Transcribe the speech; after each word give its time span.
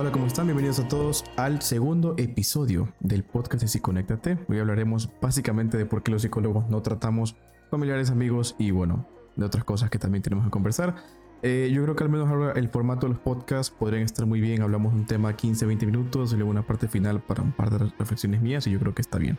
Hola, 0.00 0.12
¿cómo 0.12 0.24
están? 0.24 0.46
Bienvenidos 0.46 0.80
a 0.80 0.88
todos 0.88 1.26
al 1.36 1.60
segundo 1.60 2.14
episodio 2.16 2.90
del 3.00 3.22
podcast 3.22 3.60
de 3.60 3.68
Psiconéctate. 3.68 4.38
Hoy 4.48 4.58
hablaremos 4.58 5.10
básicamente 5.20 5.76
de 5.76 5.84
por 5.84 6.02
qué 6.02 6.10
los 6.10 6.22
psicólogos 6.22 6.70
no 6.70 6.80
tratamos 6.80 7.36
familiares, 7.70 8.10
amigos 8.10 8.56
y 8.58 8.70
bueno, 8.70 9.06
de 9.36 9.44
otras 9.44 9.62
cosas 9.64 9.90
que 9.90 9.98
también 9.98 10.22
tenemos 10.22 10.46
que 10.46 10.50
conversar. 10.50 10.96
Eh, 11.42 11.70
yo 11.70 11.82
creo 11.82 11.96
que 11.96 12.04
al 12.04 12.08
menos 12.08 12.30
ahora 12.30 12.52
el 12.52 12.70
formato 12.70 13.06
de 13.06 13.12
los 13.12 13.20
podcasts 13.20 13.70
podrían 13.78 14.02
estar 14.02 14.24
muy 14.24 14.40
bien. 14.40 14.62
Hablamos 14.62 14.94
un 14.94 15.04
tema 15.04 15.36
15-20 15.36 15.84
minutos 15.84 16.32
y 16.32 16.36
luego 16.36 16.50
una 16.50 16.66
parte 16.66 16.88
final 16.88 17.20
para 17.20 17.42
un 17.42 17.52
par 17.52 17.68
de 17.68 17.92
reflexiones 17.98 18.40
mías 18.40 18.66
y 18.66 18.70
yo 18.70 18.78
creo 18.78 18.94
que 18.94 19.02
está 19.02 19.18
bien. 19.18 19.38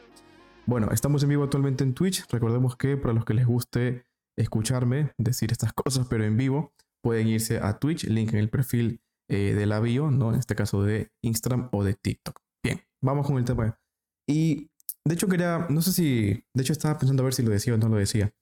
Bueno, 0.67 0.89
estamos 0.91 1.23
en 1.23 1.29
vivo 1.29 1.43
actualmente 1.43 1.83
en 1.83 1.95
Twitch. 1.95 2.27
Recordemos 2.29 2.75
que 2.75 2.97
para 2.97 3.15
los 3.15 3.25
que 3.25 3.33
les 3.33 3.47
guste 3.47 4.05
escucharme 4.35 5.11
decir 5.17 5.51
estas 5.51 5.73
cosas, 5.73 6.05
pero 6.07 6.23
en 6.23 6.37
vivo, 6.37 6.71
pueden 7.01 7.29
irse 7.29 7.57
a 7.57 7.79
Twitch, 7.79 8.03
link 8.03 8.31
en 8.33 8.37
el 8.37 8.51
perfil 8.51 9.01
eh, 9.31 9.53
de 9.53 9.65
la 9.65 9.79
bio, 9.79 10.11
¿no? 10.11 10.33
En 10.33 10.39
este 10.39 10.55
caso 10.55 10.83
de 10.83 11.09
Instagram 11.23 11.69
o 11.71 11.85
de 11.85 11.93
TikTok. 11.93 12.41
Bien, 12.61 12.81
vamos 13.01 13.25
con 13.25 13.37
el 13.37 13.45
tema. 13.45 13.79
Y 14.27 14.69
de 15.05 15.13
hecho 15.13 15.29
quería, 15.29 15.67
no 15.69 15.81
sé 15.81 15.93
si, 15.93 16.43
de 16.53 16.61
hecho 16.61 16.73
estaba 16.73 16.97
pensando 16.97 17.23
a 17.23 17.27
ver 17.27 17.33
si 17.33 17.41
lo 17.41 17.49
decía 17.49 17.73
o 17.73 17.77
no 17.77 17.87
lo 17.87 17.95
decía, 17.95 18.33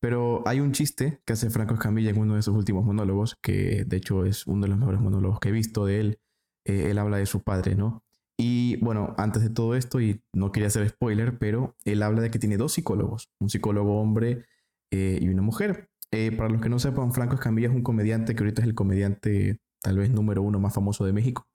pero 0.00 0.46
hay 0.46 0.60
un 0.60 0.70
chiste 0.70 1.20
que 1.26 1.32
hace 1.32 1.50
Franco 1.50 1.74
Escamilla 1.74 2.10
en 2.10 2.18
uno 2.18 2.36
de 2.36 2.42
sus 2.42 2.54
últimos 2.54 2.84
monólogos, 2.84 3.34
que 3.42 3.84
de 3.84 3.96
hecho 3.96 4.24
es 4.24 4.46
uno 4.46 4.62
de 4.62 4.68
los 4.68 4.78
mejores 4.78 5.00
monólogos 5.00 5.40
que 5.40 5.48
he 5.48 5.52
visto 5.52 5.84
de 5.84 5.98
él. 5.98 6.20
Eh, 6.64 6.90
él 6.90 6.98
habla 6.98 7.16
de 7.16 7.26
su 7.26 7.42
padre, 7.42 7.74
¿no? 7.74 8.04
Y 8.38 8.76
bueno, 8.84 9.16
antes 9.18 9.42
de 9.42 9.50
todo 9.50 9.74
esto, 9.74 10.00
y 10.00 10.22
no 10.32 10.52
quería 10.52 10.68
hacer 10.68 10.88
spoiler, 10.88 11.38
pero 11.38 11.74
él 11.84 12.04
habla 12.04 12.20
de 12.20 12.30
que 12.30 12.38
tiene 12.38 12.56
dos 12.56 12.74
psicólogos, 12.74 13.30
un 13.40 13.50
psicólogo 13.50 14.00
hombre 14.00 14.44
eh, 14.92 15.18
y 15.20 15.28
una 15.28 15.42
mujer. 15.42 15.90
para 16.36 16.48
los 16.50 16.62
que 16.62 16.68
no 16.68 16.78
sepan, 16.78 17.12
Franco 17.12 17.34
Escamilla 17.34 17.66
es 17.66 17.74
un 17.74 17.82
comediante 17.82 18.36
que 18.36 18.44
ahorita 18.44 18.62
es 18.62 18.68
el 18.68 18.74
comediante 18.76 19.60
tal 19.86 19.98
vez 19.98 20.10
número 20.10 20.42
uno 20.42 20.58
más 20.58 20.74
famoso 20.74 21.04
de 21.04 21.12
México. 21.12 21.46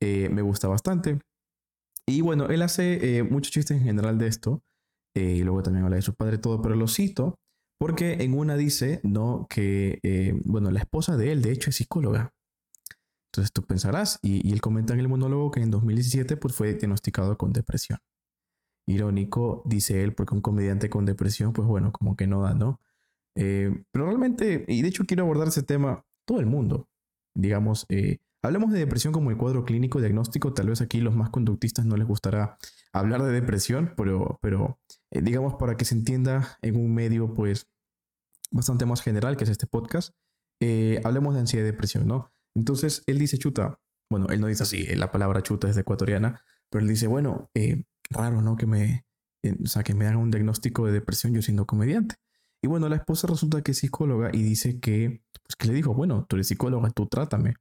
Eh, 0.00 0.28
me 0.28 0.42
gusta 0.42 0.68
bastante. 0.68 1.18
Y 2.06 2.20
bueno, 2.20 2.46
él 2.46 2.62
hace 2.62 3.18
eh, 3.18 3.24
muchos 3.24 3.52
chistes 3.52 3.76
en 3.76 3.82
general 3.82 4.16
de 4.16 4.28
esto. 4.28 4.62
Eh, 5.16 5.38
y 5.38 5.42
luego 5.42 5.64
también 5.64 5.84
habla 5.84 5.96
de 5.96 6.02
su 6.02 6.14
padre 6.14 6.38
todo, 6.38 6.62
pero 6.62 6.76
lo 6.76 6.86
cito 6.86 7.34
porque 7.80 8.12
en 8.20 8.38
una 8.38 8.56
dice, 8.56 9.00
¿no? 9.02 9.48
Que, 9.50 10.40
bueno, 10.44 10.70
la 10.70 10.78
esposa 10.78 11.16
de 11.16 11.32
él, 11.32 11.42
de 11.42 11.50
hecho, 11.50 11.70
es 11.70 11.76
psicóloga. 11.76 12.32
Entonces 13.32 13.52
tú 13.52 13.62
pensarás, 13.62 14.20
y, 14.22 14.48
y, 14.48 14.52
él 14.52 14.60
comenta 14.60 14.94
en 14.94 15.00
el 15.00 15.08
monólogo 15.08 15.50
que 15.50 15.60
en 15.60 15.72
2017 15.72 16.36
pues, 16.36 16.54
fue 16.54 16.74
diagnosticado 16.74 17.36
con 17.36 17.52
depresión. 17.52 17.98
Irónico, 18.86 19.62
dice 19.66 20.04
él, 20.04 20.14
porque 20.14 20.34
un 20.34 20.40
comediante 20.40 20.88
con 20.88 21.04
depresión, 21.04 21.52
pues 21.52 21.66
bueno, 21.66 21.90
como 21.90 22.14
que 22.16 22.28
no 22.28 22.42
da, 22.42 22.54
¿no? 22.54 22.80
pero 23.34 24.06
realmente, 24.06 24.64
y 24.68 24.82
de 24.82 24.88
hecho 24.88 25.04
quiero 25.06 25.24
abordar 25.24 25.48
ese 25.48 25.64
tema, 25.64 26.06
todo 26.24 26.38
el 26.38 26.46
mundo, 26.46 26.88
digamos, 27.34 27.86
eh, 27.88 28.18
hablemos 28.42 28.72
de 28.72 28.78
depresión 28.78 29.12
como 29.12 29.30
el 29.30 29.36
cuadro 29.36 29.64
clínico 29.64 30.00
diagnóstico, 30.00 30.52
tal 30.52 30.68
vez 30.68 30.80
aquí 30.80 31.00
los 31.00 31.14
más 31.14 31.30
conductistas 31.30 31.84
no 31.86 31.96
les 31.96 32.06
gustará 32.06 32.56
hablar 32.92 33.22
de 33.22 33.32
depresión, 33.32 33.94
pero, 33.96 34.38
pero 34.40 34.78
eh, 35.10 35.20
digamos 35.22 35.54
para 35.54 35.76
que 35.76 35.84
se 35.84 35.94
entienda 35.94 36.58
en 36.62 36.76
un 36.76 36.94
medio 36.94 37.34
pues 37.34 37.68
bastante 38.50 38.86
más 38.86 39.02
general 39.02 39.36
que 39.36 39.44
es 39.44 39.50
este 39.50 39.66
podcast, 39.66 40.14
eh, 40.60 41.00
hablemos 41.04 41.34
de 41.34 41.40
ansiedad 41.40 41.64
y 41.64 41.70
depresión, 41.70 42.06
¿no? 42.06 42.32
Entonces 42.54 43.02
él 43.06 43.18
dice 43.18 43.38
chuta, 43.38 43.80
bueno, 44.10 44.28
él 44.28 44.40
no 44.40 44.46
dice 44.46 44.62
así, 44.62 44.86
la 44.94 45.10
palabra 45.10 45.42
chuta 45.42 45.68
es 45.68 45.76
ecuatoriana, 45.76 46.40
pero 46.70 46.82
él 46.82 46.88
dice, 46.88 47.08
bueno, 47.08 47.50
raro, 48.10 48.42
¿no? 48.42 48.56
Que 48.56 48.66
me, 48.66 49.04
o 49.64 49.66
sea, 49.66 49.82
que 49.82 49.94
me 49.94 50.06
hagan 50.06 50.18
un 50.18 50.30
diagnóstico 50.30 50.86
de 50.86 50.92
depresión 50.92 51.34
yo 51.34 51.42
siendo 51.42 51.66
comediante. 51.66 52.16
Y 52.64 52.66
bueno, 52.66 52.88
la 52.88 52.96
esposa 52.96 53.26
resulta 53.26 53.60
que 53.60 53.72
es 53.72 53.78
psicóloga 53.78 54.30
y 54.32 54.42
dice 54.42 54.80
que, 54.80 55.20
pues 55.42 55.54
que 55.54 55.68
le 55.68 55.74
dijo, 55.74 55.92
bueno, 55.92 56.24
tú 56.26 56.36
eres 56.36 56.48
psicóloga, 56.48 56.88
tú 56.88 57.06
trátame. 57.06 57.56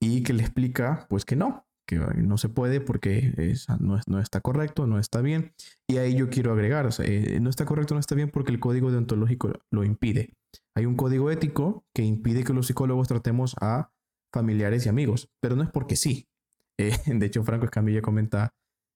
Y 0.00 0.24
que 0.24 0.32
le 0.32 0.42
explica, 0.42 1.06
pues 1.08 1.24
que 1.24 1.36
no, 1.36 1.68
que 1.86 1.96
no 1.96 2.38
se 2.38 2.48
puede 2.48 2.80
porque 2.80 3.56
no, 3.78 4.00
no, 4.08 4.18
está 4.18 4.40
correcto, 4.40 4.88
no 4.88 4.98
está 4.98 5.20
bien. 5.20 5.52
Y 5.86 5.98
ahí 5.98 6.16
yo 6.16 6.28
quiero 6.28 6.50
agregar, 6.50 6.92
sea, 6.92 7.06
eh, 7.06 7.38
no 7.40 7.50
está 7.50 7.66
correcto, 7.66 7.94
no 7.94 8.00
está 8.00 8.16
bien 8.16 8.30
porque 8.30 8.50
el 8.50 8.58
código 8.58 8.90
deontológico 8.90 9.52
lo 9.70 9.84
impide. 9.84 10.34
Hay 10.74 10.86
un 10.86 10.96
código 10.96 11.30
ético 11.30 11.84
que 11.94 12.02
impide 12.02 12.42
que 12.42 12.52
los 12.52 12.66
psicólogos 12.66 13.06
tratemos 13.06 13.54
a 13.60 13.92
familiares 14.34 14.86
y 14.86 14.88
amigos, 14.88 15.30
pero 15.40 15.54
no 15.54 15.62
es 15.62 15.70
porque 15.70 15.94
sí. 15.94 16.26
Eh, 16.80 16.96
de 17.06 17.26
hecho, 17.26 17.42
Franco 17.42 17.64
Escamilla 17.64 18.02
comenta 18.02 18.54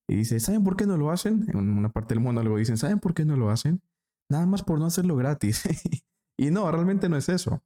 y 0.08 0.14
dice, 0.14 0.38
¿saben 0.38 0.62
por 0.62 0.76
qué 0.76 0.86
no 0.86 0.96
lo 0.96 1.10
hacen? 1.10 1.46
En 1.48 1.68
una 1.68 1.90
parte 1.90 2.14
del 2.14 2.22
mundo 2.22 2.40
algo 2.40 2.56
dicen, 2.56 2.76
¿saben 2.76 3.00
por 3.00 3.12
qué 3.12 3.24
no 3.24 3.36
lo 3.36 3.50
hacen? 3.50 3.82
Nada 4.32 4.46
más 4.46 4.62
por 4.62 4.78
no 4.78 4.86
hacerlo 4.86 5.14
gratis. 5.14 5.62
y 6.38 6.50
no, 6.50 6.70
realmente 6.72 7.06
no 7.10 7.18
es 7.18 7.28
eso. 7.28 7.62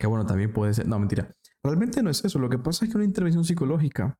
Que 0.00 0.06
bueno, 0.06 0.24
también 0.24 0.50
puede 0.50 0.72
ser. 0.72 0.88
No, 0.88 0.98
mentira. 0.98 1.36
Realmente 1.62 2.02
no 2.02 2.08
es 2.08 2.24
eso. 2.24 2.38
Lo 2.38 2.48
que 2.48 2.58
pasa 2.58 2.86
es 2.86 2.90
que 2.90 2.96
una 2.96 3.04
intervención 3.04 3.44
psicológica, 3.44 4.18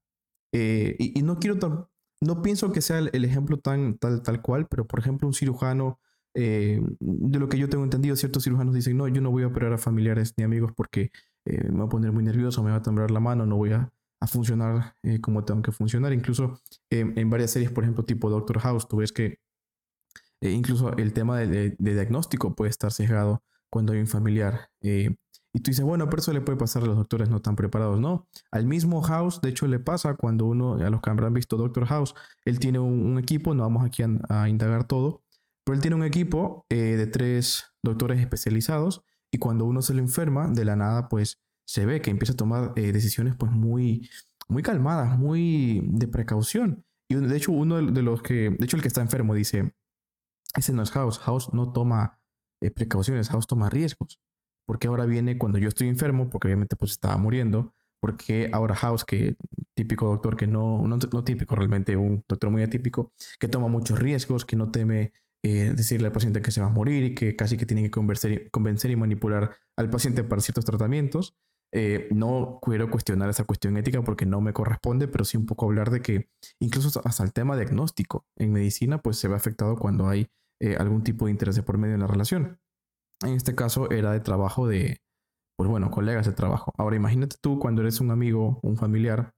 eh, 0.53 0.97
y, 0.99 1.23
no 1.23 1.39
quiero 1.39 1.89
no 2.21 2.43
pienso 2.43 2.73
que 2.73 2.83
sea 2.83 2.99
el, 2.99 3.25
ejemplo 3.25 3.59
tan 3.59 3.97
tal, 3.97 4.23
tal 4.23 4.43
cual, 4.43 4.67
pero 4.69 4.87
por 4.87 5.01
ejemplo, 5.01 5.27
un 5.27 5.33
cirujano, 5.33 5.99
eh, 6.35 6.79
de 7.01 7.39
lo 7.39 7.49
que 7.49 7.57
yo 7.57 7.71
tengo 7.71 7.85
entendido, 7.85 8.17
ciertos 8.17 8.45
cirujanos 8.45 8.75
dicen, 8.75 8.99
no, 8.99 9.09
yo 9.09 9.23
no 9.23 9.31
voy 9.31 9.45
a 9.45 9.47
operar 9.47 9.73
a 9.73 9.79
familiares 9.79 10.35
ni 10.37 10.45
amigos 10.45 10.73
porque 10.77 11.11
eh, 11.47 11.71
me 11.71 11.79
va 11.79 11.85
a 11.87 11.89
poner 11.89 12.13
muy 12.13 12.23
nervioso, 12.23 12.63
me 12.63 12.71
va 12.71 12.77
a 12.77 12.83
temblar 12.83 13.11
la 13.11 13.21
mano, 13.21 13.47
no 13.47 13.57
voy 13.57 13.73
a, 13.73 13.91
a 14.21 14.27
funcionar 14.27 14.95
como 15.23 15.45
tengo 15.47 15.63
que 15.63 15.73
funcionar. 15.73 16.13
Incluso 16.13 16.61
en 16.91 17.31
varias 17.31 17.53
series, 17.53 17.71
por 17.71 17.85
ejemplo, 17.85 18.05
tipo 18.05 18.29
Doctor 18.29 18.59
House, 18.61 18.89
tú 18.89 18.99
ves 18.99 19.13
que 19.13 19.39
e 20.41 20.51
incluso 20.51 20.97
el 20.97 21.13
tema 21.13 21.39
de, 21.39 21.77
diagnóstico 21.79 22.55
puede 22.55 22.71
estar 22.71 22.93
sesgado 22.93 23.43
cuando 23.71 23.93
hay 23.93 24.01
un 24.01 24.07
familiar. 24.07 24.71
Eh, 24.83 25.17
y 25.53 25.61
tú 25.61 25.71
dices, 25.71 25.85
bueno, 25.85 26.11
pero 26.11 26.21
eso 26.21 26.35
le 26.35 26.43
puede 26.43 26.59
pasar 26.59 26.83
a 26.83 26.87
los 26.87 26.97
doctores 26.97 27.31
no 27.31 27.41
tan 27.41 27.57
preparados. 27.57 27.99
No, 27.99 28.29
al 28.51 28.67
mismo 28.67 29.01
House, 29.01 29.41
de 29.41 29.49
hecho, 29.49 29.67
le 29.67 29.79
pasa 29.79 30.15
cuando 30.15 30.45
uno, 30.45 30.75
a 30.75 30.91
los 30.91 31.01
que 31.01 31.09
habrán 31.09 31.33
visto 31.33 31.57
Doctor 31.57 31.87
House, 31.87 32.15
él 32.45 32.59
tiene 32.59 32.79
un, 32.79 33.19
equipo, 33.19 33.55
no 33.55 33.63
vamos 33.63 33.85
aquí 33.85 34.03
a, 34.03 34.49
indagar 34.51 34.87
todo, 34.87 35.23
pero 35.65 35.75
él 35.75 35.81
tiene 35.81 35.97
un 35.97 36.05
equipo 36.05 36.67
eh, 36.69 36.97
de 36.97 37.07
tres 37.07 37.73
doctores 37.83 38.21
especializados 38.21 39.03
y 39.33 39.39
cuando 39.39 39.65
uno 39.65 39.81
se 39.81 39.95
le 39.95 40.01
enferma, 40.01 40.49
de 40.49 40.67
la 40.67 40.77
nada, 40.77 41.09
pues 41.09 41.41
se 41.67 41.87
ve 41.87 42.03
que 42.03 42.11
empieza 42.11 42.35
a 42.35 42.37
tomar 42.37 42.73
eh, 42.77 42.93
decisiones 42.93 43.35
pues 43.35 43.51
muy, 43.51 44.11
muy 44.49 44.63
calmadas, 44.63 45.19
muy 45.19 45.81
de 45.85 46.07
precaución. 46.07 46.85
Y 47.09 47.15
de 47.15 47.37
hecho, 47.37 47.53
uno 47.53 47.81
de 47.81 48.03
los 48.03 48.23
que, 48.23 48.51
de 48.51 48.65
hecho, 48.65 48.77
el 48.77 48.83
que 48.83 48.89
está 48.89 49.01
enfermo 49.01 49.35
dice, 49.35 49.73
ese 50.57 50.73
no 50.73 50.83
es 50.83 50.91
House. 50.91 51.19
House 51.19 51.53
no 51.53 51.73
toma 51.73 52.21
eh, 52.61 52.71
precauciones, 52.71 53.29
House 53.29 53.47
toma 53.47 53.71
riesgos. 53.71 54.21
Porque 54.67 54.89
ahora 54.89 55.07
viene 55.07 55.39
cuando 55.39 55.59
yo 55.59 55.69
estoy 55.69 55.89
enfermo, 55.89 56.29
porque 56.29 56.49
obviamente 56.49 56.75
pues 56.75 56.91
estaba 56.93 57.17
muriendo, 57.17 57.75
porque 58.01 58.51
ahora 58.53 58.75
House, 58.75 59.05
que 59.05 59.37
típico 59.75 60.07
doctor 60.07 60.37
que 60.37 60.47
no, 60.47 60.87
no, 60.87 61.25
típico 61.25 61.55
realmente, 61.55 61.97
un 61.97 62.25
doctor 62.29 62.51
muy 62.51 62.63
atípico, 62.63 63.13
que 63.39 63.49
toma 63.49 63.69
muchos 63.69 63.99
riesgos, 63.99 64.45
que 64.45 64.57
no 64.57 64.71
teme 64.71 65.13
eh, 65.45 65.73
decirle 65.77 66.09
al 66.09 66.13
paciente 66.13 66.43
que 66.43 66.51
se 66.51 66.61
va 66.61 66.67
a 66.67 66.71
morir 66.71 67.05
y 67.05 67.15
que 67.15 67.37
casi 67.37 67.57
que 67.57 67.67
tiene 67.67 67.83
que 67.85 67.91
convencer, 67.91 68.51
convencer 68.51 68.91
y 68.91 68.97
manipular 68.97 69.57
al 69.77 69.91
paciente 69.91 70.25
para 70.25 70.43
ciertos 70.43 70.65
tratamientos. 70.65 71.37
Eh, 71.73 72.09
no 72.11 72.59
quiero 72.63 72.91
cuestionar 72.91 73.29
esa 73.29 73.45
cuestión 73.45 73.77
ética 73.77 74.03
porque 74.03 74.25
no 74.25 74.41
me 74.41 74.53
corresponde, 74.53 75.09
pero 75.09 75.25
sí 75.25 75.37
un 75.37 75.47
poco 75.47 75.67
hablar 75.67 75.91
de 75.91 76.01
que 76.01 76.29
incluso 76.61 77.01
hasta 77.05 77.25
el 77.25 77.33
tema 77.33 77.57
diagnóstico 77.57 78.25
en 78.37 78.53
medicina 78.53 78.99
pues 78.99 79.19
se 79.19 79.29
ve 79.29 79.35
afectado 79.35 79.77
cuando 79.77 80.09
hay 80.09 80.29
eh, 80.61 80.77
algún 80.79 81.03
tipo 81.03 81.27
de 81.27 81.33
interés 81.33 81.61
por 81.63 81.79
medio 81.79 81.95
de 81.95 82.01
la 82.01 82.07
relación. 82.07 82.59
En 83.25 83.35
este 83.35 83.55
caso 83.55 83.91
era 83.91 84.13
de 84.13 84.21
trabajo 84.21 84.67
de, 84.67 85.01
pues 85.57 85.69
bueno, 85.69 85.91
colegas 85.91 86.27
de 86.27 86.33
trabajo. 86.33 86.73
Ahora 86.77 86.97
imagínate 86.97 87.37
tú 87.41 87.59
cuando 87.59 87.83
eres 87.83 88.01
un 88.01 88.11
amigo, 88.11 88.61
un 88.63 88.77
familiar, 88.77 89.33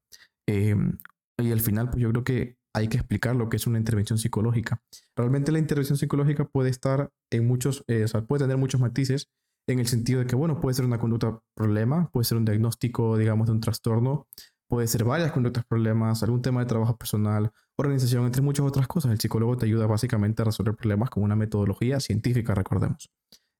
em, 0.49 0.99
y 1.39 1.53
al 1.53 1.61
final 1.61 1.91
pues 1.91 2.03
yo 2.03 2.11
creo 2.11 2.25
que 2.25 2.57
hay 2.75 2.89
que 2.89 2.97
explicar 2.99 3.37
lo 3.37 3.49
que 3.49 3.57
es 3.57 3.67
una 3.67 3.79
intervención 3.79 4.19
psicológica. 4.19 4.81
Realmente 5.17 5.53
la 5.53 5.59
intervención 5.59 5.99
psicológica 5.99 6.45
puede 6.45 6.71
estar 6.71 7.11
en 7.33 7.47
muchos, 7.47 7.85
eh, 7.89 8.05
o 8.05 8.09
sea, 8.09 8.23
puede 8.23 8.45
tener 8.45 8.57
muchos 8.57 8.81
matices 8.81 9.29
en 9.69 9.81
el 9.81 9.87
sentido 9.87 10.21
de 10.21 10.27
que, 10.27 10.37
bueno, 10.37 10.61
puede 10.61 10.75
ser 10.75 10.85
una 10.85 10.99
conducta 10.99 11.41
problema, 11.55 12.11
puede 12.11 12.25
ser 12.25 12.39
un 12.39 12.45
diagnóstico, 12.45 13.17
digamos, 13.17 13.47
de 13.47 13.53
un 13.53 13.61
trastorno, 13.61 14.27
puede 14.69 14.87
ser 14.87 15.05
varias 15.05 15.33
conductas 15.33 15.65
problemas, 15.65 16.23
algún 16.23 16.43
tema 16.43 16.61
de 16.61 16.67
trabajo 16.67 16.97
personal, 16.97 17.51
organización, 17.77 18.27
entre 18.27 18.43
muchas 18.43 18.67
otras 18.67 18.87
cosas. 18.87 19.11
El 19.13 19.19
psicólogo 19.19 19.57
te 19.57 19.67
ayuda 19.67 19.87
básicamente 19.87 20.43
a 20.43 20.45
resolver 20.45 20.77
problemas 20.77 21.11
con 21.11 21.23
una 21.23 21.37
metodología 21.37 21.99
científica, 22.01 22.55
recordemos. 22.55 23.11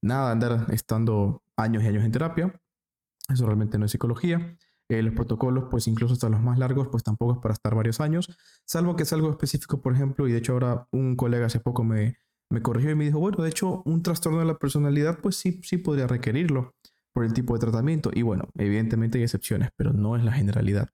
Nada 0.03 0.31
andar 0.31 0.67
estando 0.71 1.43
años 1.57 1.83
y 1.83 1.89
años 1.89 2.05
en 2.05 2.13
terapia. 2.13 2.61
Eso 3.29 3.47
realmente 3.47 3.79
no 3.79 3.87
es 3.87 3.91
psicología. 3.91 4.57
Eh, 4.91 5.03
los 5.03 5.15
protocolos, 5.15 5.65
pues 5.71 5.87
incluso 5.87 6.15
hasta 6.15 6.29
los 6.29 6.41
más 6.41 6.59
largos, 6.59 6.89
pues 6.89 7.03
tampoco 7.03 7.35
es 7.35 7.39
para 7.39 7.53
estar 7.53 7.75
varios 7.75 8.01
años, 8.01 8.35
salvo 8.65 8.97
que 8.97 9.03
es 9.03 9.13
algo 9.13 9.31
específico, 9.31 9.83
por 9.83 9.93
ejemplo, 9.93 10.27
y 10.27 10.33
de 10.33 10.39
hecho 10.39 10.55
ahora 10.55 10.89
un 10.93 11.15
colega 11.15 11.45
hace 11.45 11.61
poco 11.61 11.85
me, 11.85 12.17
me 12.49 12.63
corrigió 12.63 12.91
y 12.93 12.95
me 12.95 13.05
dijo, 13.05 13.19
bueno, 13.19 13.43
de 13.43 13.51
hecho 13.51 13.83
un 13.85 14.03
trastorno 14.03 14.39
de 14.39 14.47
la 14.47 14.59
personalidad, 14.59 15.19
pues 15.21 15.37
sí, 15.37 15.61
sí 15.63 15.77
podría 15.77 16.07
requerirlo 16.07 16.75
por 17.13 17.25
el 17.25 17.35
tipo 17.35 17.53
de 17.55 17.61
tratamiento. 17.61 18.11
Y 18.15 18.23
bueno, 18.23 18.49
evidentemente 18.57 19.19
hay 19.19 19.25
excepciones, 19.25 19.71
pero 19.77 19.93
no 19.93 20.17
es 20.17 20.25
la 20.25 20.33
generalidad. 20.33 20.89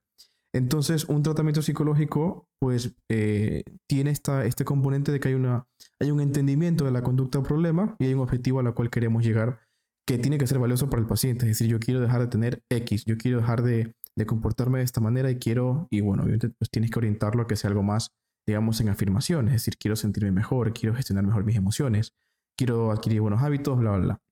Entonces, 0.55 1.07
un 1.07 1.25
tratamiento 1.25 1.63
psicológico, 1.63 2.49
pues, 2.61 2.95
eh, 3.11 3.65
tiene 3.89 4.13
esta, 4.13 4.45
este 4.45 4.65
componente 4.65 5.11
de 5.11 5.19
que 5.19 5.29
hay, 5.29 5.35
una, 5.35 5.67
hay 6.01 6.13
un 6.13 6.21
entendimiento 6.21 6.85
de 6.85 6.93
la 6.93 7.03
conducta 7.03 7.43
problema 7.43 7.97
y 7.99 8.07
hay 8.07 8.15
un 8.15 8.21
objetivo 8.21 8.61
a 8.61 8.63
la 8.63 8.71
cual 8.71 8.89
queremos 8.89 9.25
llegar, 9.25 9.59
que 10.07 10.17
tiene 10.17 10.39
que 10.39 10.47
ser 10.47 10.61
valioso 10.61 10.89
para 10.89 11.03
el 11.03 11.09
paciente. 11.09 11.45
Es 11.47 11.59
decir, 11.59 11.67
yo 11.67 11.81
quiero 11.81 12.01
dejar 12.01 12.21
de 12.21 12.29
tener 12.29 12.63
X, 12.71 13.05
yo 13.05 13.19
quiero 13.19 13.39
dejar 13.39 13.63
de, 13.63 13.97
comportarme 14.27 14.79
de 14.79 14.85
esta 14.85 15.01
manera 15.01 15.29
y 15.29 15.41
quiero, 15.41 15.89
y 15.91 16.01
bueno, 16.01 16.23
obviamente 16.23 16.51
pues 16.51 16.71
tienes 16.71 16.93
que 16.93 17.01
orientarlo 17.01 17.43
a 17.43 17.47
que 17.49 17.57
sea 17.57 17.69
algo 17.69 17.83
más, 17.83 18.13
digamos, 18.47 18.81
en 18.81 18.91
afirmación. 18.91 19.49
Es 19.49 19.55
decir, 19.55 19.77
quiero 19.77 19.97
sentirme 19.97 20.31
mejor, 20.31 20.73
quiero 20.73 20.95
gestionar 20.95 21.27
mejor 21.27 21.45
mis 21.45 21.57
emociones, 21.57 22.15
quiero 22.57 22.93
adquirir 22.93 23.23
buenos 23.23 23.43
hábitos, 23.43 23.77
bla, 23.77 23.91
bla, 23.97 24.05
bla. 24.05 24.23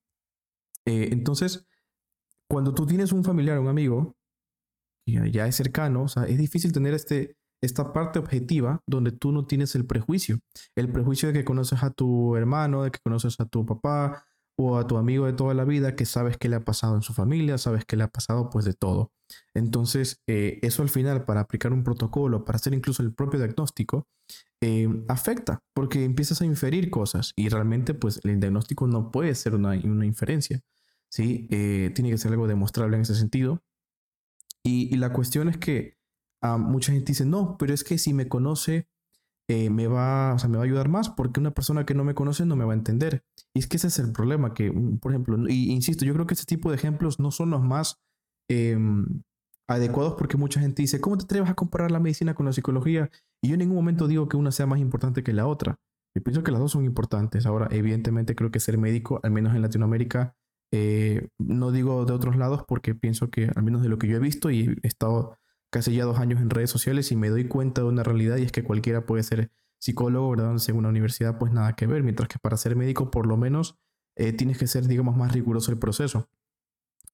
Eh, 0.85 1.09
entonces, 1.11 1.67
cuando 2.49 2.73
tú 2.73 2.85
tienes 2.85 3.11
un 3.11 3.25
familiar, 3.25 3.59
un 3.59 3.67
amigo, 3.67 4.15
ya 5.05 5.47
es 5.47 5.55
cercano, 5.55 6.03
o 6.03 6.07
sea, 6.07 6.23
es 6.23 6.37
difícil 6.37 6.71
tener 6.71 6.93
este, 6.93 7.35
esta 7.61 7.93
parte 7.93 8.19
objetiva 8.19 8.81
donde 8.85 9.11
tú 9.11 9.31
no 9.31 9.45
tienes 9.45 9.75
el 9.75 9.85
prejuicio. 9.85 10.39
El 10.75 10.91
prejuicio 10.91 11.29
de 11.29 11.33
que 11.33 11.45
conoces 11.45 11.83
a 11.83 11.91
tu 11.91 12.35
hermano, 12.35 12.83
de 12.83 12.91
que 12.91 12.99
conoces 13.03 13.39
a 13.39 13.45
tu 13.45 13.65
papá 13.65 14.25
o 14.57 14.77
a 14.77 14.85
tu 14.85 14.97
amigo 14.97 15.25
de 15.25 15.33
toda 15.33 15.53
la 15.53 15.63
vida, 15.63 15.95
que 15.95 16.05
sabes 16.05 16.37
qué 16.37 16.49
le 16.49 16.57
ha 16.57 16.65
pasado 16.65 16.95
en 16.95 17.01
su 17.01 17.13
familia, 17.13 17.57
sabes 17.57 17.85
qué 17.85 17.95
le 17.95 18.03
ha 18.03 18.09
pasado 18.09 18.49
pues 18.49 18.65
de 18.65 18.73
todo. 18.73 19.11
Entonces, 19.53 20.21
eh, 20.27 20.59
eso 20.61 20.83
al 20.83 20.89
final, 20.89 21.25
para 21.25 21.41
aplicar 21.41 21.73
un 21.73 21.83
protocolo, 21.83 22.45
para 22.45 22.57
hacer 22.57 22.73
incluso 22.73 23.01
el 23.01 23.13
propio 23.13 23.39
diagnóstico, 23.39 24.07
eh, 24.61 24.87
afecta, 25.07 25.59
porque 25.73 26.05
empiezas 26.05 26.41
a 26.41 26.45
inferir 26.45 26.89
cosas 26.89 27.33
y 27.35 27.49
realmente 27.49 27.93
pues 27.93 28.19
el 28.23 28.39
diagnóstico 28.39 28.87
no 28.87 29.11
puede 29.11 29.35
ser 29.35 29.55
una, 29.55 29.71
una 29.83 30.05
inferencia. 30.05 30.61
¿sí? 31.09 31.47
Eh, 31.51 31.91
tiene 31.93 32.09
que 32.09 32.17
ser 32.17 32.31
algo 32.31 32.47
demostrable 32.47 32.95
en 32.95 33.03
ese 33.03 33.15
sentido. 33.15 33.61
Y, 34.65 34.95
la 34.95 35.11
cuestión 35.11 35.49
es 35.49 35.57
que 35.57 35.97
ah, 36.41 36.57
mucha 36.57 36.93
gente 36.93 37.11
dice, 37.11 37.25
no, 37.25 37.57
pero 37.57 37.73
es 37.73 37.83
que 37.83 37.97
si 37.97 38.13
me 38.13 38.27
conoce, 38.27 38.87
eh, 39.49 39.69
me, 39.69 39.87
va, 39.87 40.33
o 40.33 40.39
sea, 40.39 40.49
me 40.49 40.57
va 40.57 40.63
a 40.63 40.65
ayudar 40.65 40.87
más 40.87 41.09
porque 41.09 41.41
una 41.41 41.51
persona 41.51 41.85
que 41.85 41.93
no 41.93 42.05
me 42.05 42.15
conoce 42.15 42.45
no 42.45 42.55
me 42.55 42.65
va 42.65 42.71
a 42.73 42.77
entender. 42.77 43.23
Y 43.53 43.59
es 43.59 43.67
que 43.67 43.77
ese 43.77 43.87
es 43.87 43.99
el 43.99 44.13
problema, 44.13 44.53
que, 44.53 44.71
mm, 44.71 44.99
por 44.99 45.11
ejemplo, 45.11 45.37
y, 45.49 45.71
insisto, 45.71 46.05
yo 46.05 46.13
creo 46.13 46.27
que 46.27 46.33
este 46.33 46.45
tipo 46.45 46.69
de 46.69 46.77
ejemplos 46.77 47.19
no 47.19 47.31
son 47.31 47.49
los 47.49 47.61
más 47.61 48.01
em, 48.49 49.23
adecuados 49.67 50.15
porque 50.17 50.37
mucha 50.37 50.59
gente 50.59 50.81
dice, 50.81 51.01
¿cómo 51.01 51.17
te 51.17 51.23
atreves 51.25 51.49
a 51.49 51.55
comparar 51.55 51.91
la 51.91 51.99
medicina 51.99 52.35
con 52.35 52.45
la 52.45 52.53
psicología? 52.53 53.09
Y 53.41 53.49
yo 53.49 53.55
en 53.55 53.59
ningún 53.59 53.75
momento 53.77 54.07
digo 54.07 54.27
que 54.29 54.37
una 54.37 54.51
sea 54.51 54.65
más 54.65 54.79
importante 54.79 55.23
que 55.23 55.33
la 55.33 55.47
otra. 55.47 55.79
Yo 56.15 56.23
pienso 56.23 56.43
que 56.43 56.51
las 56.51 56.59
dos 56.61 56.71
son 56.71 56.85
importantes. 56.85 57.45
Ahora, 57.45 57.67
evidentemente 57.71 58.35
creo 58.35 58.51
que 58.51 58.59
ser 58.59 58.77
médico, 58.77 59.19
al 59.23 59.31
menos 59.31 59.55
en 59.55 59.61
Latinoamérica, 59.61 60.35
eh, 60.75 61.27
no 61.37 61.71
digo 61.71 62.03
de 62.05 62.13
otros 62.13 62.35
lados 62.35 62.63
porque 62.67 62.95
pienso 62.95 63.29
que, 63.29 63.47
al 63.55 63.61
menos 63.61 63.83
de 63.83 63.89
lo 63.89 63.99
que 63.99 64.07
yo 64.07 64.17
he 64.17 64.19
visto, 64.19 64.49
y 64.49 64.75
he 64.81 64.87
estado 64.87 65.37
casi 65.69 65.93
ya 65.93 66.03
dos 66.03 66.17
años 66.17 66.41
en 66.41 66.49
redes 66.49 66.71
sociales 66.71 67.11
y 67.11 67.15
me 67.15 67.29
doy 67.29 67.47
cuenta 67.47 67.81
de 67.81 67.87
una 67.87 68.01
realidad 68.01 68.37
y 68.37 68.41
es 68.41 68.51
que 68.51 68.63
cualquiera 68.63 69.05
puede 69.05 69.21
ser 69.21 69.51
psicólogo, 69.77 70.31
¿verdad? 70.31 70.55
En 70.67 70.75
una 70.75 70.89
universidad, 70.89 71.37
pues 71.37 71.53
nada 71.53 71.73
que 71.73 71.85
ver, 71.85 72.01
mientras 72.01 72.27
que 72.27 72.39
para 72.39 72.57
ser 72.57 72.75
médico, 72.75 73.11
por 73.11 73.27
lo 73.27 73.37
menos, 73.37 73.77
eh, 74.15 74.33
tienes 74.33 74.57
que 74.57 74.65
ser, 74.65 74.87
digamos, 74.87 75.15
más 75.15 75.31
riguroso 75.31 75.71
el 75.71 75.77
proceso. 75.77 76.27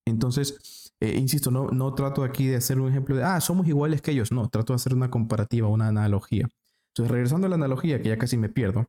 Entonces, 0.05 0.93
eh, 1.01 1.17
insisto, 1.17 1.51
no, 1.51 1.67
no 1.67 1.93
trato 1.95 2.23
aquí 2.23 2.47
de 2.47 2.55
hacer 2.55 2.79
un 2.79 2.89
ejemplo 2.89 3.17
de, 3.17 3.23
ah, 3.23 3.41
somos 3.41 3.67
iguales 3.67 4.01
que 4.01 4.11
ellos, 4.11 4.31
no, 4.31 4.47
trato 4.47 4.71
de 4.71 4.75
hacer 4.75 4.93
una 4.93 5.11
comparativa, 5.11 5.67
una 5.67 5.89
analogía. 5.89 6.47
Entonces, 6.93 7.11
regresando 7.11 7.47
a 7.47 7.49
la 7.49 7.55
analogía, 7.57 8.01
que 8.01 8.07
ya 8.07 8.17
casi 8.17 8.37
me 8.37 8.47
pierdo, 8.47 8.87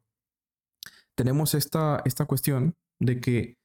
tenemos 1.17 1.55
esta, 1.55 2.03
esta 2.05 2.27
cuestión 2.27 2.77
de 3.01 3.21
que 3.21 3.60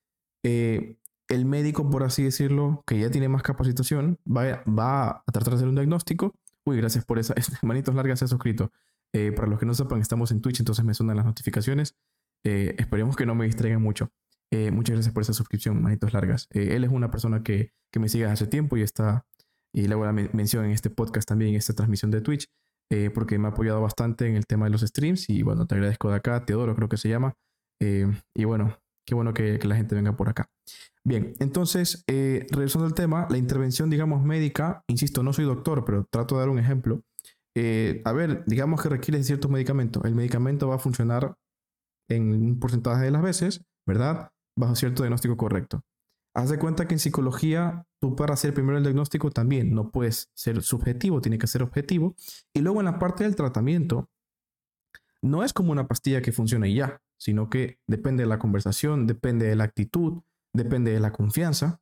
eh, 0.46 0.98
el 1.28 1.46
médico, 1.46 1.90
por 1.90 2.04
así 2.04 2.24
decirlo, 2.24 2.84
que 2.86 3.00
ya 3.00 3.10
tiene 3.10 3.28
más 3.28 3.42
capacitación, 3.42 4.20
va, 4.28 4.64
va 4.68 5.24
a 5.26 5.32
tratar 5.32 5.54
de 5.54 5.56
hacer 5.56 5.68
un 5.68 5.74
diagnóstico. 5.74 6.36
Uy, 6.66 6.78
gracias 6.78 7.04
por 7.04 7.18
esa. 7.18 7.34
Manitos 7.64 7.96
largas 7.96 8.20
se 8.20 8.26
ha 8.26 8.28
suscrito. 8.28 8.72
Eh, 9.12 9.32
para 9.32 9.48
los 9.48 9.60
que 9.60 9.66
no 9.66 9.74
sepan, 9.74 10.02
estamos 10.02 10.30
en 10.32 10.42
Twitch, 10.42 10.60
entonces 10.60 10.86
me 10.86 10.94
suenan 10.94 11.18
las 11.18 11.26
notificaciones. 11.26 11.96
Eh, 12.44 12.76
esperemos 12.78 13.16
que 13.16 13.26
no 13.26 13.34
me 13.34 13.46
distraigan 13.46 13.82
mucho. 13.82 14.12
muchas 14.72 14.94
gracias 14.94 15.14
por 15.14 15.24
esa 15.24 15.34
suscripción, 15.34 15.82
manitos 15.82 16.14
largas. 16.14 16.48
él 16.52 16.84
es 16.84 16.92
una 16.92 17.10
persona 17.10 17.42
que, 17.42 17.72
que, 17.92 18.00
me 18.00 18.08
sigue 18.08 18.26
hace 18.26 18.46
tiempo 18.46 18.78
y 18.78 18.84
está, 18.84 19.26
y 19.74 19.88
le 19.88 19.96
voy 19.96 20.08
a 20.08 20.14
mención 20.14 20.64
en 20.66 20.72
este 20.72 20.90
podcast 20.90 21.28
también, 21.28 21.52
en 21.52 21.58
esta 21.58 21.74
transmisión 21.74 22.12
de 22.12 22.22
Twitch, 22.22 22.48
porque 23.14 23.40
me 23.40 23.48
ha 23.48 23.52
apoyado 23.52 23.82
bastante 23.82 24.28
en 24.28 24.36
el 24.36 24.46
tema 24.46 24.66
de 24.66 24.72
los 24.72 24.82
streams. 24.82 25.30
Y 25.30 25.42
bueno, 25.42 25.66
te 25.66 25.76
agradezco 25.76 26.10
de 26.10 26.18
acá, 26.18 26.46
Teodoro 26.46 26.76
creo 26.76 26.88
que 26.88 26.98
se 26.98 27.10
llama. 27.10 27.34
y 27.80 28.44
bueno, 28.46 28.78
Qué 29.06 29.14
bueno 29.14 29.34
que, 29.34 29.60
la 29.60 29.76
gente 29.76 29.96
venga 29.96 30.16
por 30.16 30.30
acá. 30.30 30.50
Bien, 31.04 31.34
entonces, 31.40 32.04
eh, 32.08 32.48
regresando 32.50 32.88
al 32.88 32.96
tema, 32.96 33.28
la 33.30 33.38
intervención, 33.38 33.90
digamos, 33.90 34.24
médica, 34.24 34.84
insisto, 34.88 35.22
no 35.22 35.32
soy 35.32 35.46
doctor, 35.46 35.86
pero 35.86 36.06
trato 36.10 36.36
de 36.36 36.42
dar 36.42 36.50
un 36.50 36.58
ejemplo. 36.58 37.04
Eh, 37.56 38.02
a 38.04 38.12
ver, 38.12 38.44
digamos 38.48 38.82
que 38.82 38.90
requiere 38.90 39.24
ciertos 39.24 39.52
medicamentos. 39.52 40.04
El 40.06 40.16
medicamento 40.16 40.68
va 40.68 40.76
a 40.76 40.80
funcionar 40.80 41.36
en 42.10 42.34
un 42.34 42.60
porcentaje 42.60 43.06
de 43.06 43.12
las 43.12 43.22
veces, 43.22 43.64
¿verdad? 43.86 44.32
Bajo 44.58 44.76
cierto 44.76 45.04
diagnóstico 45.04 45.38
correcto. 45.38 45.82
Haz 46.34 46.50
de 46.50 46.60
cuenta 46.60 46.88
que 46.88 46.96
en 46.96 47.00
psicología, 47.00 47.86
tú 48.02 48.16
para 48.16 48.34
hacer 48.34 48.54
primero 48.54 48.78
el 48.78 48.84
diagnóstico 48.84 49.32
también 49.32 49.74
no 49.74 49.92
puedes 49.92 50.30
ser 50.34 50.62
subjetivo, 50.64 51.22
tiene 51.22 51.38
que 51.38 51.48
ser 51.48 51.62
objetivo. 51.64 52.16
Y 52.54 52.62
luego 52.62 52.80
en 52.82 52.86
la 52.86 53.00
parte 53.00 53.24
del 53.24 53.36
tratamiento, 53.36 54.10
no 55.22 55.44
es 55.44 55.54
como 55.54 55.72
una 55.72 55.88
pastilla 55.88 56.22
que 56.22 56.32
funciona 56.32 56.68
y 56.68 56.76
ya 56.76 57.02
sino 57.18 57.50
que 57.50 57.80
depende 57.88 58.24
de 58.24 58.30
la 58.30 58.40
conversación, 58.40 59.08
depende 59.08 59.48
de 59.48 59.56
la 59.56 59.64
actitud, 59.66 60.22
depende 60.54 60.92
de 60.92 61.00
la 61.00 61.12
confianza. 61.12 61.82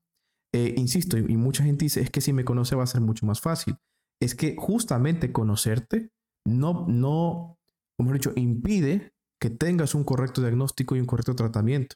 Eh, 0.53 0.75
insisto, 0.77 1.17
y, 1.17 1.37
mucha 1.37 1.63
gente 1.63 1.85
dice, 1.85 2.01
es 2.01 2.09
que 2.09 2.21
si 2.21 2.33
me 2.33 2.45
conoce 2.45 2.75
va 2.75 2.83
a 2.83 2.87
ser 2.87 3.01
mucho 3.01 3.25
más 3.25 3.41
fácil. 3.41 3.77
Es 4.21 4.35
que 4.35 4.55
justamente 4.57 5.31
conocerte 5.31 6.11
no, 6.45 6.85
no, 6.87 7.57
como 7.97 8.11
he 8.11 8.13
dicho, 8.13 8.33
impide 8.35 9.13
que 9.39 9.49
tengas 9.49 9.95
un 9.95 10.03
correcto 10.03 10.41
diagnóstico 10.41 10.95
y 10.95 10.99
un 10.99 11.05
correcto 11.05 11.35
tratamiento. 11.35 11.95